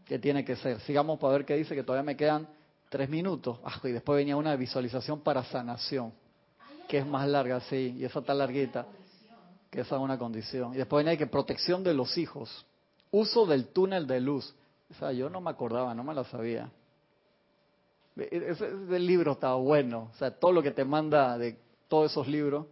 [0.04, 0.80] que tiene que ser.
[0.80, 2.48] Sigamos para ver qué dice, que todavía me quedan
[2.91, 3.59] tres minutos.
[3.64, 6.12] Ah, y después venía una visualización para sanación,
[6.86, 8.86] que es más larga, sí, y esa está larguita,
[9.70, 10.74] que esa es una condición.
[10.74, 12.66] Y después venía que protección de los hijos,
[13.11, 14.55] uso del túnel de luz.
[14.91, 16.68] O sea, yo no me acordaba, no me lo sabía.
[18.16, 21.57] Ese, ese libro está bueno, o sea, todo lo que te manda de
[21.88, 22.66] todos esos libros.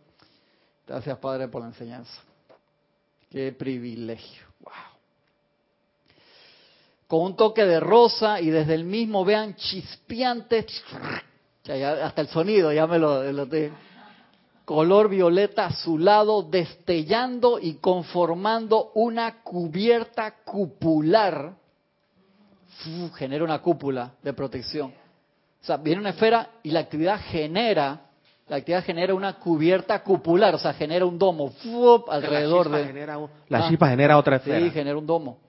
[0.87, 2.21] Gracias, Padre, por la enseñanza.
[3.31, 4.49] Qué privilegio
[7.09, 10.67] con un toque de rosa y desde el mismo vean chispeantes,
[11.65, 13.49] hasta el sonido ya me lo, lo
[14.67, 21.55] color violeta azulado destellando y conformando una cubierta cupular,
[23.17, 24.93] genera una cúpula de protección.
[25.63, 28.03] O sea, viene una esfera y la actividad genera,
[28.49, 31.55] la actividad genera una cubierta cupular, o sea, genera un domo
[32.11, 33.07] alrededor de...
[33.49, 33.69] la ah.
[33.71, 34.61] chispa genera otra esfera.
[34.61, 35.48] Sí, genera un domo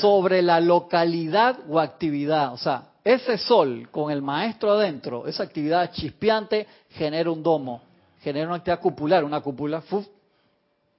[0.00, 2.52] sobre la localidad o actividad.
[2.52, 7.82] O sea, ese sol con el maestro adentro, esa actividad chispeante genera un domo,
[8.20, 9.82] genera una actividad cupular, una cúpula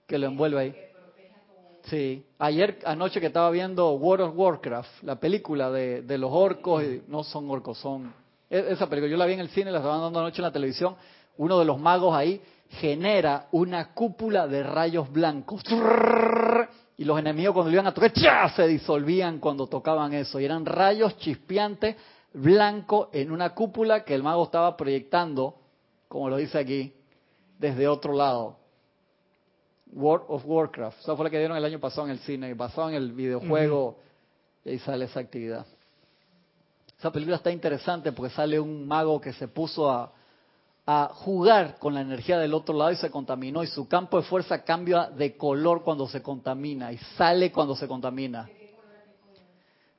[0.06, 0.76] que lo envuelve ahí.
[1.86, 6.84] Sí, ayer anoche que estaba viendo World of Warcraft, la película de, de los orcos,
[7.08, 8.12] no son orcos, son...
[8.50, 10.52] E, esa película, yo la vi en el cine, la estaban dando anoche en la
[10.52, 10.96] televisión,
[11.38, 15.62] uno de los magos ahí genera una cúpula de rayos blancos
[16.98, 18.50] y los enemigos cuando iban a tocar, ¡ya!
[18.50, 20.40] se disolvían cuando tocaban eso.
[20.40, 21.96] Y eran rayos chispeantes
[22.34, 25.56] blancos en una cúpula que el mago estaba proyectando,
[26.08, 26.94] como lo dice aquí,
[27.60, 28.58] desde otro lado.
[29.92, 31.00] World of Warcraft.
[31.02, 34.00] Esa fue la que dieron el año pasado en el cine, basado en el videojuego,
[34.64, 35.66] y ahí sale esa actividad.
[36.98, 40.12] Esa película está interesante porque sale un mago que se puso a,
[40.88, 44.24] a jugar con la energía del otro lado y se contaminó y su campo de
[44.24, 48.50] fuerza cambia de color cuando se contamina y sale cuando se contamina.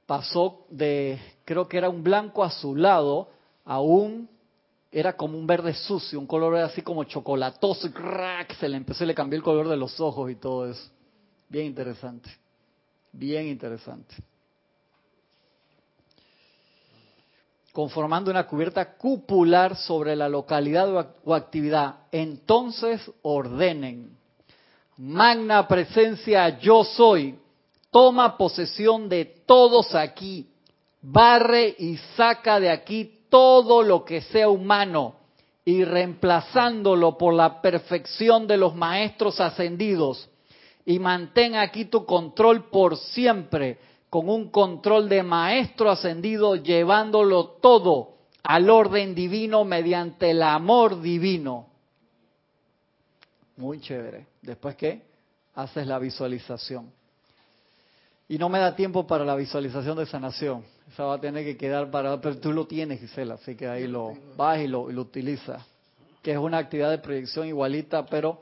[0.07, 3.29] Pasó de, creo que era un blanco azulado
[3.65, 4.29] a un,
[4.93, 9.03] era como un verde sucio, un color así como chocolatoso y crack, se le empezó
[9.03, 10.89] y le cambió el color de los ojos y todo eso.
[11.49, 12.31] Bien interesante,
[13.13, 14.15] bien interesante.
[17.77, 22.07] Conformando una cubierta cupular sobre la localidad o actividad.
[22.11, 24.17] Entonces ordenen,
[24.97, 27.39] magna presencia yo soy,
[27.91, 30.49] toma posesión de todos aquí,
[31.03, 35.17] barre y saca de aquí todo lo que sea humano
[35.63, 40.27] y reemplazándolo por la perfección de los maestros ascendidos
[40.87, 43.79] y mantén aquí tu control por siempre,
[44.11, 51.67] con un control de maestro ascendido, llevándolo todo al orden divino mediante el amor divino.
[53.57, 54.27] Muy chévere.
[54.43, 55.03] Después que
[55.55, 56.93] haces la visualización.
[58.29, 60.65] Y no me da tiempo para la visualización de sanación.
[60.93, 62.21] Esa va a tener que quedar para...
[62.21, 65.65] Pero tú lo tienes, Gisela, así que ahí lo vas y lo, y lo utilizas.
[66.23, 68.41] Que es una actividad de proyección igualita, pero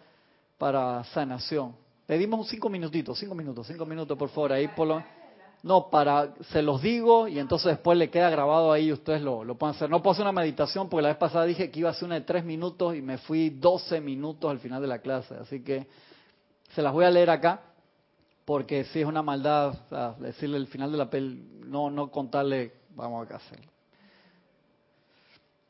[0.58, 1.74] para sanación.
[2.06, 4.52] Le dimos cinco minutitos, cinco minutos, cinco minutos, por favor.
[4.52, 5.04] Ahí por lo...
[5.64, 9.44] No, para, se los digo y entonces después le queda grabado ahí y ustedes lo,
[9.44, 9.88] lo pueden hacer.
[9.88, 12.16] No puedo hacer una meditación porque la vez pasada dije que iba a hacer una
[12.16, 15.34] de tres minutos y me fui doce minutos al final de la clase.
[15.34, 15.86] Así que
[16.74, 17.62] se las voy a leer acá
[18.44, 19.72] porque si es una maldad
[20.18, 23.72] decirle el final de la pel, no, no contarle, vamos a hacerlo.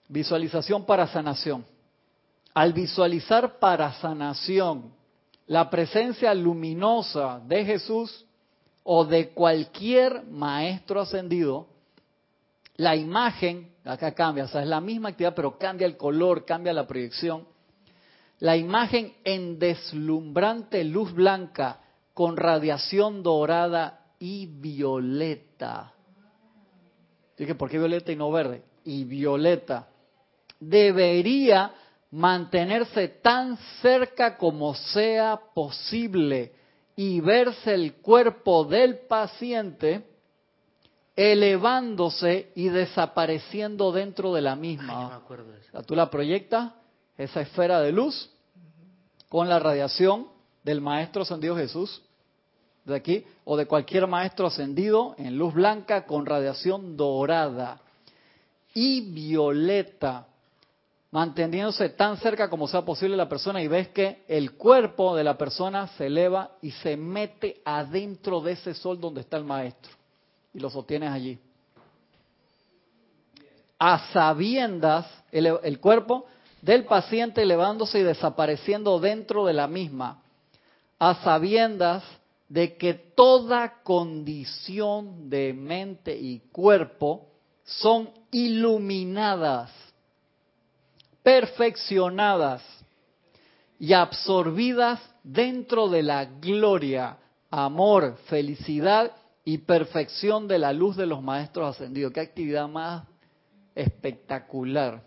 [0.09, 1.65] Visualización para sanación.
[2.53, 4.93] Al visualizar para sanación
[5.47, 8.27] la presencia luminosa de Jesús,
[8.85, 11.67] o de cualquier maestro ascendido,
[12.77, 16.73] la imagen, acá cambia, o sea, es la misma actividad, pero cambia el color, cambia
[16.73, 17.47] la proyección.
[18.41, 21.81] La imagen en deslumbrante luz blanca
[22.13, 25.93] con radiación dorada y violeta.
[27.39, 28.63] Dije, ¿por qué violeta y no verde?
[28.85, 29.89] Y violeta.
[30.61, 31.73] Debería
[32.11, 36.53] mantenerse tan cerca como sea posible
[36.97, 40.07] y verse el cuerpo del paciente
[41.17, 45.23] elevándose y desapareciendo dentro de la misma.
[45.87, 46.73] tú la proyectas,
[47.17, 48.31] esa esfera de luz,
[49.29, 50.29] con la radiación
[50.63, 52.03] del Maestro Ascendido Jesús,
[52.85, 57.81] de aquí, o de cualquier Maestro Ascendido en luz blanca con radiación dorada
[58.75, 60.27] y violeta
[61.15, 65.39] manteniéndose tan cerca como sea posible la persona y ves que el cuerpo de la
[65.39, 69.93] persona se eleva y se mete adentro de ese sol donde está el maestro
[70.53, 71.39] y lo sostienes allí.
[73.79, 76.27] A sabiendas, el, el cuerpo
[76.61, 80.21] del paciente elevándose y desapareciendo dentro de la misma,
[80.99, 82.03] a sabiendas
[82.49, 87.29] de que toda condición de mente y cuerpo
[87.63, 89.84] son iluminadas
[91.25, 92.63] perfeccionadas
[93.81, 97.17] y absorbidas dentro de la gloria,
[97.51, 99.11] amor, felicidad
[99.43, 102.13] y perfección de la luz de los maestros ascendidos.
[102.13, 103.05] Qué actividad más
[103.75, 105.03] espectacular.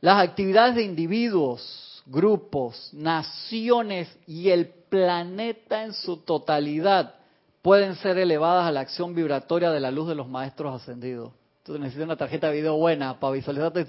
[0.00, 7.14] Las actividades de individuos, grupos, naciones y el planeta en su totalidad
[7.62, 11.32] pueden ser elevadas a la acción vibratoria de la luz de los maestros ascendidos.
[11.64, 13.86] Entonces necesitas una tarjeta de video buena para visualizarte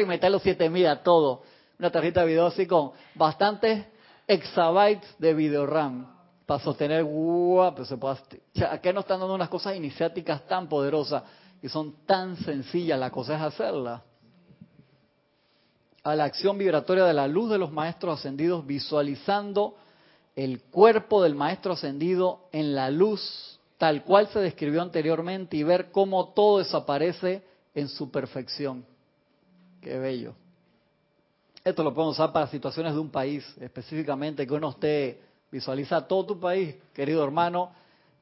[0.00, 1.42] y meter los 7000 a todo.
[1.76, 3.84] Una tarjeta de video así con bastantes
[4.28, 6.06] exabytes de video RAM
[6.46, 8.18] para sostener, guau, pero se puede,
[8.70, 11.24] acá nos están dando unas cosas iniciáticas tan poderosas
[11.60, 14.00] y son tan sencillas, la cosa es hacerlas.
[16.04, 19.74] A la acción vibratoria de la luz de los maestros ascendidos, visualizando
[20.36, 25.90] el cuerpo del maestro ascendido en la luz tal cual se describió anteriormente y ver
[25.90, 27.42] cómo todo desaparece
[27.74, 28.82] en su perfección.
[29.82, 30.32] Qué bello.
[31.62, 35.20] Esto lo podemos usar para situaciones de un país, específicamente que uno esté,
[35.52, 37.72] visualiza todo tu país, querido hermano.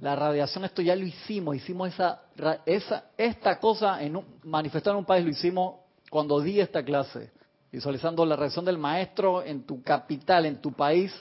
[0.00, 2.22] La radiación, esto ya lo hicimos, hicimos esa,
[2.66, 5.76] esa esta cosa en un, manifestar en un país, lo hicimos
[6.10, 7.30] cuando di esta clase,
[7.70, 11.14] visualizando la radiación del maestro en tu capital, en tu país,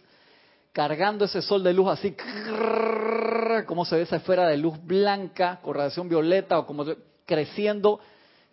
[0.73, 2.15] cargando ese sol de luz así,
[3.65, 6.85] cómo se ve esa esfera de luz blanca con radiación violeta o como
[7.25, 7.99] creciendo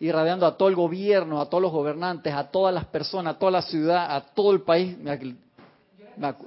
[0.01, 3.39] y radiando a todo el gobierno, a todos los gobernantes, a todas las personas, a
[3.39, 4.97] toda la ciudad, a todo el país.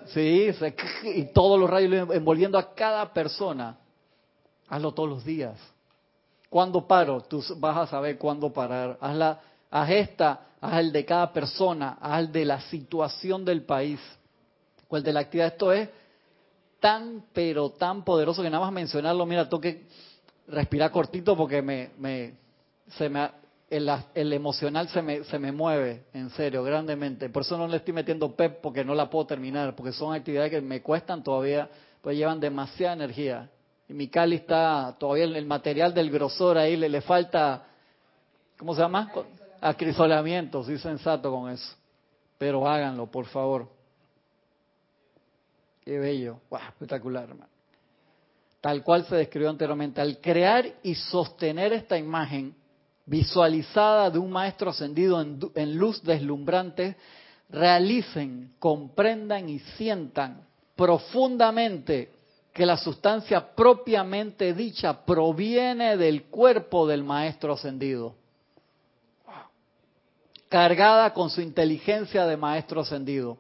[0.07, 0.49] Sí,
[1.03, 3.77] y todos los rayos envolviendo a cada persona.
[4.69, 5.57] Hazlo todos los días.
[6.49, 7.21] ¿Cuándo paro?
[7.21, 8.97] Tú vas a saber cuándo parar.
[9.01, 9.39] Hazla,
[9.69, 13.99] haz esta, haz el de cada persona, haz el de la situación del país
[14.87, 15.47] o el de la actividad.
[15.47, 15.89] Esto es
[16.81, 19.85] tan, pero tan poderoso que nada más mencionarlo, mira, toque
[20.47, 22.33] respirar cortito porque me, me,
[22.97, 23.29] se me,
[23.69, 27.29] el, el, emocional se me, se me mueve, en serio, grandemente.
[27.29, 30.49] Por eso no le estoy metiendo pep porque no la puedo terminar, porque son actividades
[30.49, 31.69] que me cuestan todavía,
[32.01, 33.49] pues llevan demasiada energía.
[33.87, 37.63] Y mi Cali está todavía en el material del grosor ahí, le, le falta,
[38.57, 39.11] ¿cómo se llama?
[39.61, 41.75] Acrisolamiento, soy sensato con eso.
[42.39, 43.80] Pero háganlo, por favor.
[45.91, 46.39] Qué bello.
[46.69, 47.51] espectacular, hermano.
[48.61, 49.99] Tal cual se describió anteriormente.
[49.99, 52.55] Al crear y sostener esta imagen
[53.05, 56.95] visualizada de un maestro ascendido en, luz deslumbrante,
[57.49, 62.13] realicen, comprendan y sientan profundamente
[62.53, 68.15] que la sustancia propiamente dicha proviene del cuerpo del Maestro ascendido,
[70.47, 73.37] cargada con su inteligencia de Maestro ascendido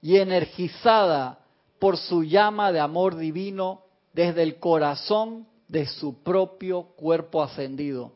[0.00, 1.40] y energizada
[1.80, 8.12] por su llama de amor divino desde el corazón de su propio cuerpo ascendido.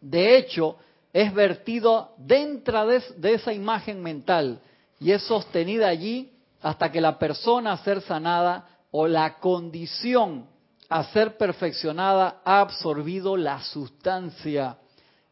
[0.00, 0.76] De hecho,
[1.12, 3.02] es vertido dentro de,
[3.34, 4.60] esa imagen mental
[4.98, 10.46] y es sostenida allí hasta que la persona a ser sanada o la condición
[10.88, 14.78] a ser perfeccionada ha absorbido la sustancia,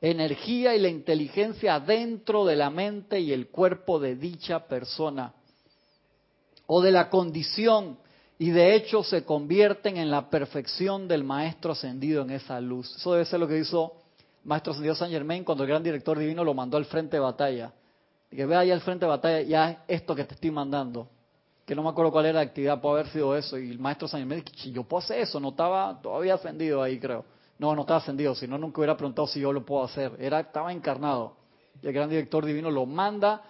[0.00, 5.34] energía y la inteligencia dentro de la mente y el cuerpo de dicha persona,
[6.72, 7.98] o de la condición,
[8.38, 12.94] y de hecho se convierten en la perfección del maestro ascendido en esa luz.
[12.96, 13.94] Eso debe ser lo que hizo
[14.44, 17.72] Maestro Ascendido San Germain cuando el gran director divino lo mandó al frente de batalla.
[18.30, 21.08] Que vea allá al frente de batalla, ya esto que te estoy mandando
[21.70, 23.56] que no me acuerdo cuál era la actividad, puede haber sido eso.
[23.56, 26.98] Y el maestro San me dijo, yo puedo hacer eso, no estaba todavía ascendido ahí,
[26.98, 27.24] creo.
[27.60, 30.16] No, no estaba ascendido, si no, nunca hubiera preguntado si yo lo puedo hacer.
[30.18, 31.36] Era, estaba encarnado.
[31.80, 33.42] Y el gran director divino lo manda.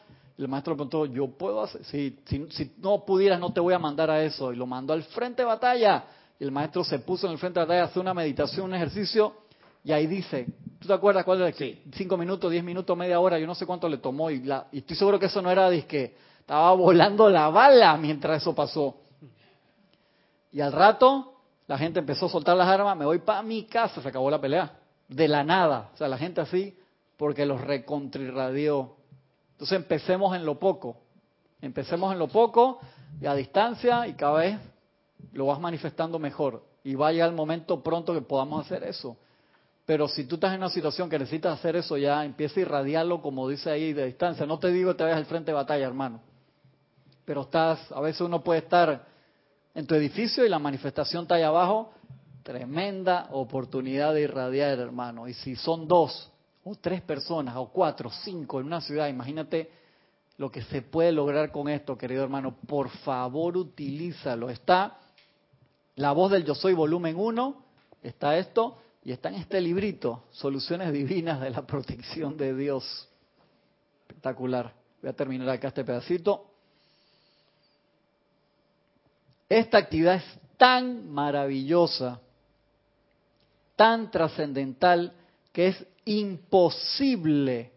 [0.43, 3.75] El maestro le preguntó, yo puedo hacer, si, si, si no pudieras, no te voy
[3.75, 4.53] a mandar a eso.
[4.53, 6.05] Y lo mandó al frente de batalla.
[6.39, 8.75] Y el maestro se puso en el frente de batalla a hacer una meditación, un
[8.75, 9.35] ejercicio.
[9.85, 10.47] Y ahí dice,
[10.79, 11.53] ¿tú te acuerdas cuál era?
[11.53, 11.83] Sí.
[11.95, 14.31] Cinco minutos, diez minutos, media hora, yo no sé cuánto le tomó.
[14.31, 16.15] Y, la, y estoy seguro que eso no era disque
[16.51, 18.97] estaba volando la bala mientras eso pasó.
[20.51, 21.35] Y al rato,
[21.69, 24.41] la gente empezó a soltar las armas, me voy para mi casa, se acabó la
[24.41, 24.73] pelea.
[25.07, 25.91] De la nada.
[25.95, 26.77] O sea, la gente así,
[27.17, 28.97] porque los recontrirradió.
[29.61, 30.97] Entonces empecemos en lo poco.
[31.61, 32.81] Empecemos en lo poco
[33.21, 34.59] y a distancia y cada vez
[35.33, 36.65] lo vas manifestando mejor.
[36.83, 39.17] Y vaya el momento pronto que podamos hacer eso.
[39.85, 43.21] Pero si tú estás en una situación que necesitas hacer eso ya, empieza a irradiarlo
[43.21, 44.47] como dice ahí de distancia.
[44.47, 46.21] No te digo te vayas al frente de batalla, hermano
[47.31, 49.07] pero estás, a veces uno puede estar
[49.75, 51.93] en tu edificio y la manifestación está ahí abajo,
[52.43, 55.29] tremenda oportunidad de irradiar, hermano.
[55.29, 56.30] Y si son dos
[56.65, 59.71] o tres personas o cuatro, cinco en una ciudad, imagínate
[60.37, 62.57] lo que se puede lograr con esto, querido hermano.
[62.67, 64.49] Por favor, utilízalo.
[64.49, 64.99] Está
[65.97, 67.65] la voz del Yo Soy volumen 1,
[68.03, 73.09] está esto, y está en este librito, Soluciones Divinas de la Protección de Dios.
[74.03, 74.73] Espectacular.
[75.01, 76.47] Voy a terminar acá este pedacito.
[79.49, 82.21] Esta actividad es tan maravillosa,
[83.77, 85.13] tan trascendental,
[85.53, 87.71] que es imposible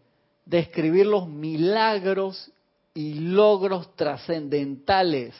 [0.44, 2.50] describir los milagros
[2.92, 5.34] y logros trascendentales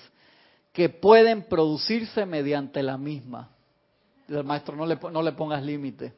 [0.73, 3.51] que pueden producirse mediante la misma.
[4.29, 6.13] El maestro, no le, no le pongas límite.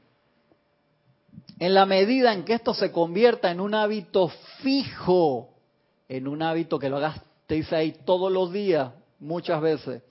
[1.59, 5.55] En la medida en que esto se convierta en un hábito fijo,
[6.09, 10.03] en un hábito que lo hagas, te dice ahí todos los días, muchas veces,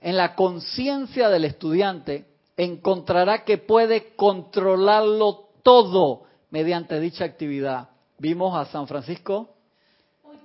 [0.00, 2.26] en la conciencia del estudiante
[2.56, 7.88] encontrará que puede controlarlo todo mediante dicha actividad.
[8.18, 9.48] Vimos a San Francisco,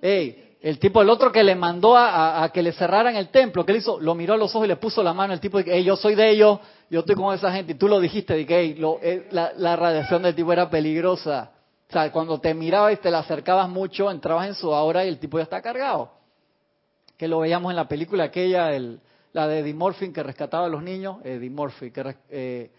[0.01, 3.78] el tipo, el otro que le mandó a, que le cerraran el templo, que él
[3.78, 3.99] hizo?
[3.99, 6.15] Lo miró a los ojos y le puso la mano al tipo, hey, yo soy
[6.15, 6.57] de ellos,
[6.89, 8.45] yo estoy con esa gente, y tú lo dijiste, de
[9.03, 11.51] eh, la, radiación del tipo era peligrosa.
[11.88, 15.09] O sea, cuando te miraba y te la acercabas mucho, entrabas en su aura y
[15.09, 16.09] el tipo ya está cargado
[17.15, 18.99] que lo veíamos en la película aquella, el,
[19.34, 22.72] la de Eddie Murphy que rescataba a los niños, Eddie Murphy, que eh,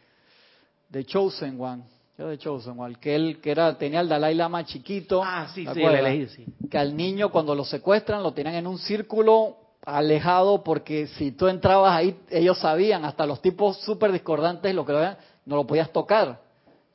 [0.88, 1.84] de Chosen One,
[2.16, 5.80] de Chosen One, que él que era tenía el Dalai Lama chiquito, ah, sí, sí,
[5.80, 11.08] leí, sí, que al niño cuando lo secuestran lo tenían en un círculo alejado porque
[11.08, 15.16] si tú entrabas ahí ellos sabían, hasta los tipos súper discordantes lo que veían,
[15.46, 16.40] no lo podías tocar.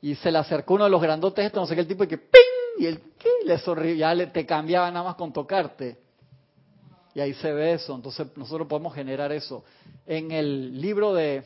[0.00, 2.06] Y se le acercó uno de los grandotes esto, no sé qué, el tipo y
[2.06, 2.78] que ¡ping!
[2.78, 3.28] Y él ¿qué?
[3.44, 5.98] le sonrió, ya le, te cambiaba nada más con tocarte.
[7.14, 9.64] Y ahí se ve eso, entonces nosotros podemos generar eso.
[10.06, 11.42] En el libro de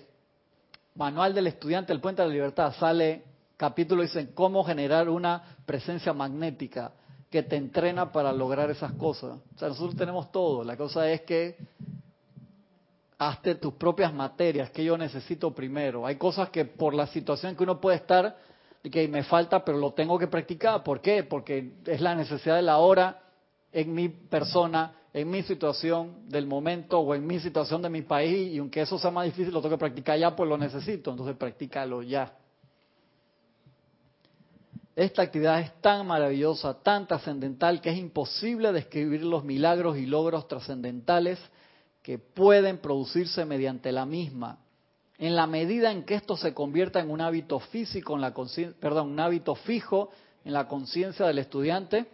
[0.95, 3.32] Manual del Estudiante, El Puente de la Libertad, sale
[3.63, 6.95] capítulo, dicen cómo generar una presencia magnética
[7.31, 9.39] que te entrena para lograr esas cosas.
[9.55, 11.57] O sea, nosotros tenemos todo, la cosa es que
[13.19, 16.05] hazte tus propias materias, que yo necesito primero.
[16.05, 18.37] Hay cosas que por la situación que uno puede estar,
[18.83, 20.83] que me falta, pero lo tengo que practicar.
[20.83, 21.23] ¿Por qué?
[21.23, 23.23] Porque es la necesidad de la hora
[23.71, 28.55] en mi persona en mi situación del momento o en mi situación de mi país
[28.55, 31.37] y aunque eso sea más difícil, lo tengo que practicar ya, pues lo necesito, entonces
[31.37, 32.33] practícalo ya.
[34.95, 40.49] Esta actividad es tan maravillosa, tan trascendental, que es imposible describir los milagros y logros
[40.49, 41.39] trascendentales
[42.03, 44.59] que pueden producirse mediante la misma.
[45.17, 48.35] En la medida en que esto se convierta en un hábito físico, en la
[48.81, 50.11] perdón, un hábito fijo
[50.45, 52.07] en la conciencia del estudiante,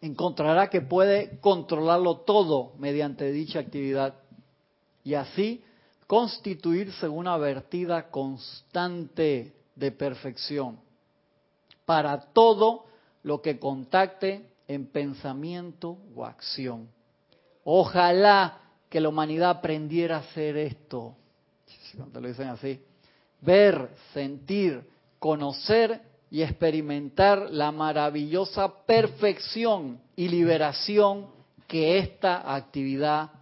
[0.00, 4.14] encontrará que puede controlarlo todo mediante dicha actividad
[5.04, 5.62] y así
[6.06, 10.78] constituirse una vertida constante de perfección
[11.90, 12.84] para todo
[13.24, 16.88] lo que contacte en pensamiento o acción.
[17.64, 21.16] Ojalá que la humanidad aprendiera a hacer esto.
[22.12, 22.80] Te lo dicen así.
[23.40, 24.88] Ver, sentir,
[25.18, 26.00] conocer
[26.30, 31.26] y experimentar la maravillosa perfección y liberación
[31.66, 33.32] que esta actividad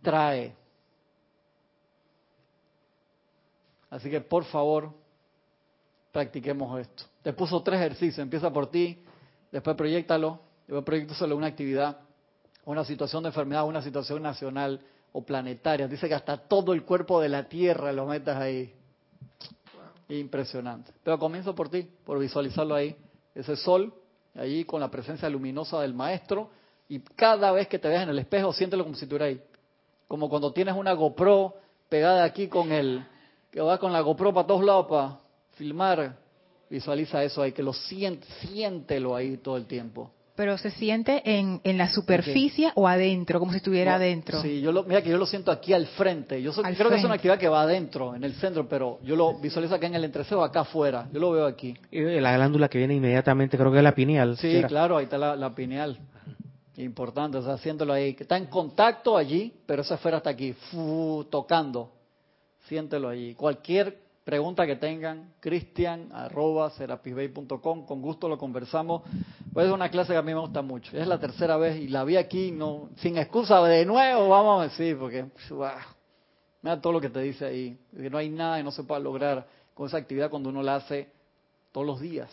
[0.00, 0.54] trae.
[3.90, 4.94] Así que por favor,
[6.10, 7.04] practiquemos esto.
[7.28, 9.04] Te puso tres ejercicios, empieza por ti,
[9.52, 11.98] después proyectalo, después proyectalo una actividad,
[12.64, 14.80] una situación de enfermedad, una situación nacional
[15.12, 15.86] o planetaria.
[15.86, 18.72] Dice que hasta todo el cuerpo de la Tierra lo metas ahí.
[20.08, 20.90] Impresionante.
[21.04, 22.96] Pero comienzo por ti, por visualizarlo ahí.
[23.34, 23.92] Ese sol,
[24.34, 26.48] ahí con la presencia luminosa del maestro.
[26.88, 29.38] Y cada vez que te veas en el espejo, siéntelo como si estuviera ahí.
[30.06, 31.56] Como cuando tienes una GoPro
[31.90, 33.06] pegada aquí con el,
[33.50, 35.18] que va con la GoPro para todos lados para
[35.56, 36.26] filmar.
[36.70, 40.10] Visualiza eso ahí, que lo siente, siéntelo ahí todo el tiempo.
[40.38, 44.40] Pero se siente en, en la superficie o adentro, como si estuviera adentro.
[44.40, 46.40] Sí, yo lo, mira que yo lo siento aquí al frente.
[46.40, 49.36] Yo creo que es una actividad que va adentro, en el centro, pero yo lo
[49.40, 51.08] visualizo acá en el entrecejo, acá afuera.
[51.12, 51.74] Yo lo veo aquí.
[51.90, 54.36] Y la glándula que viene inmediatamente, creo que es la pineal.
[54.36, 55.98] Sí, claro, ahí está la, la, pineal.
[56.76, 58.14] Importante, o sea, haciéndolo ahí.
[58.14, 60.54] Que está en contacto allí, pero esa esfera está aquí,
[61.30, 61.90] tocando.
[62.68, 63.34] Siéntelo allí.
[63.34, 66.70] Cualquier pregunta que tengan, cristian arroba
[67.62, 69.00] con gusto lo conversamos.
[69.54, 70.94] Pues es una clase que a mí me gusta mucho.
[70.94, 74.64] Es la tercera vez y la vi aquí, no sin excusa, de nuevo vamos a
[74.64, 75.24] decir, porque
[76.60, 79.00] mira todo lo que te dice ahí, que no hay nada que no se pueda
[79.00, 81.08] lograr con esa actividad cuando uno la hace
[81.72, 82.28] todos los días.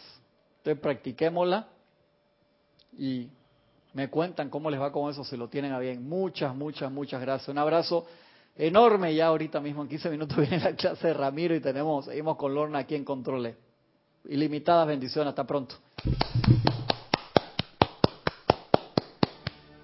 [0.57, 1.65] Entonces practiquémosla
[2.97, 3.30] y
[3.93, 6.05] me cuentan cómo les va con eso, si lo tienen a bien.
[6.09, 7.47] Muchas, muchas, muchas gracias.
[7.47, 8.05] Un abrazo
[8.56, 9.14] enorme.
[9.15, 12.53] Ya ahorita mismo en 15 minutos viene la clase de Ramiro y tenemos, seguimos con
[12.53, 13.56] Lorna aquí en Controle.
[14.26, 15.30] Ilimitadas bendiciones.
[15.30, 15.76] Hasta pronto.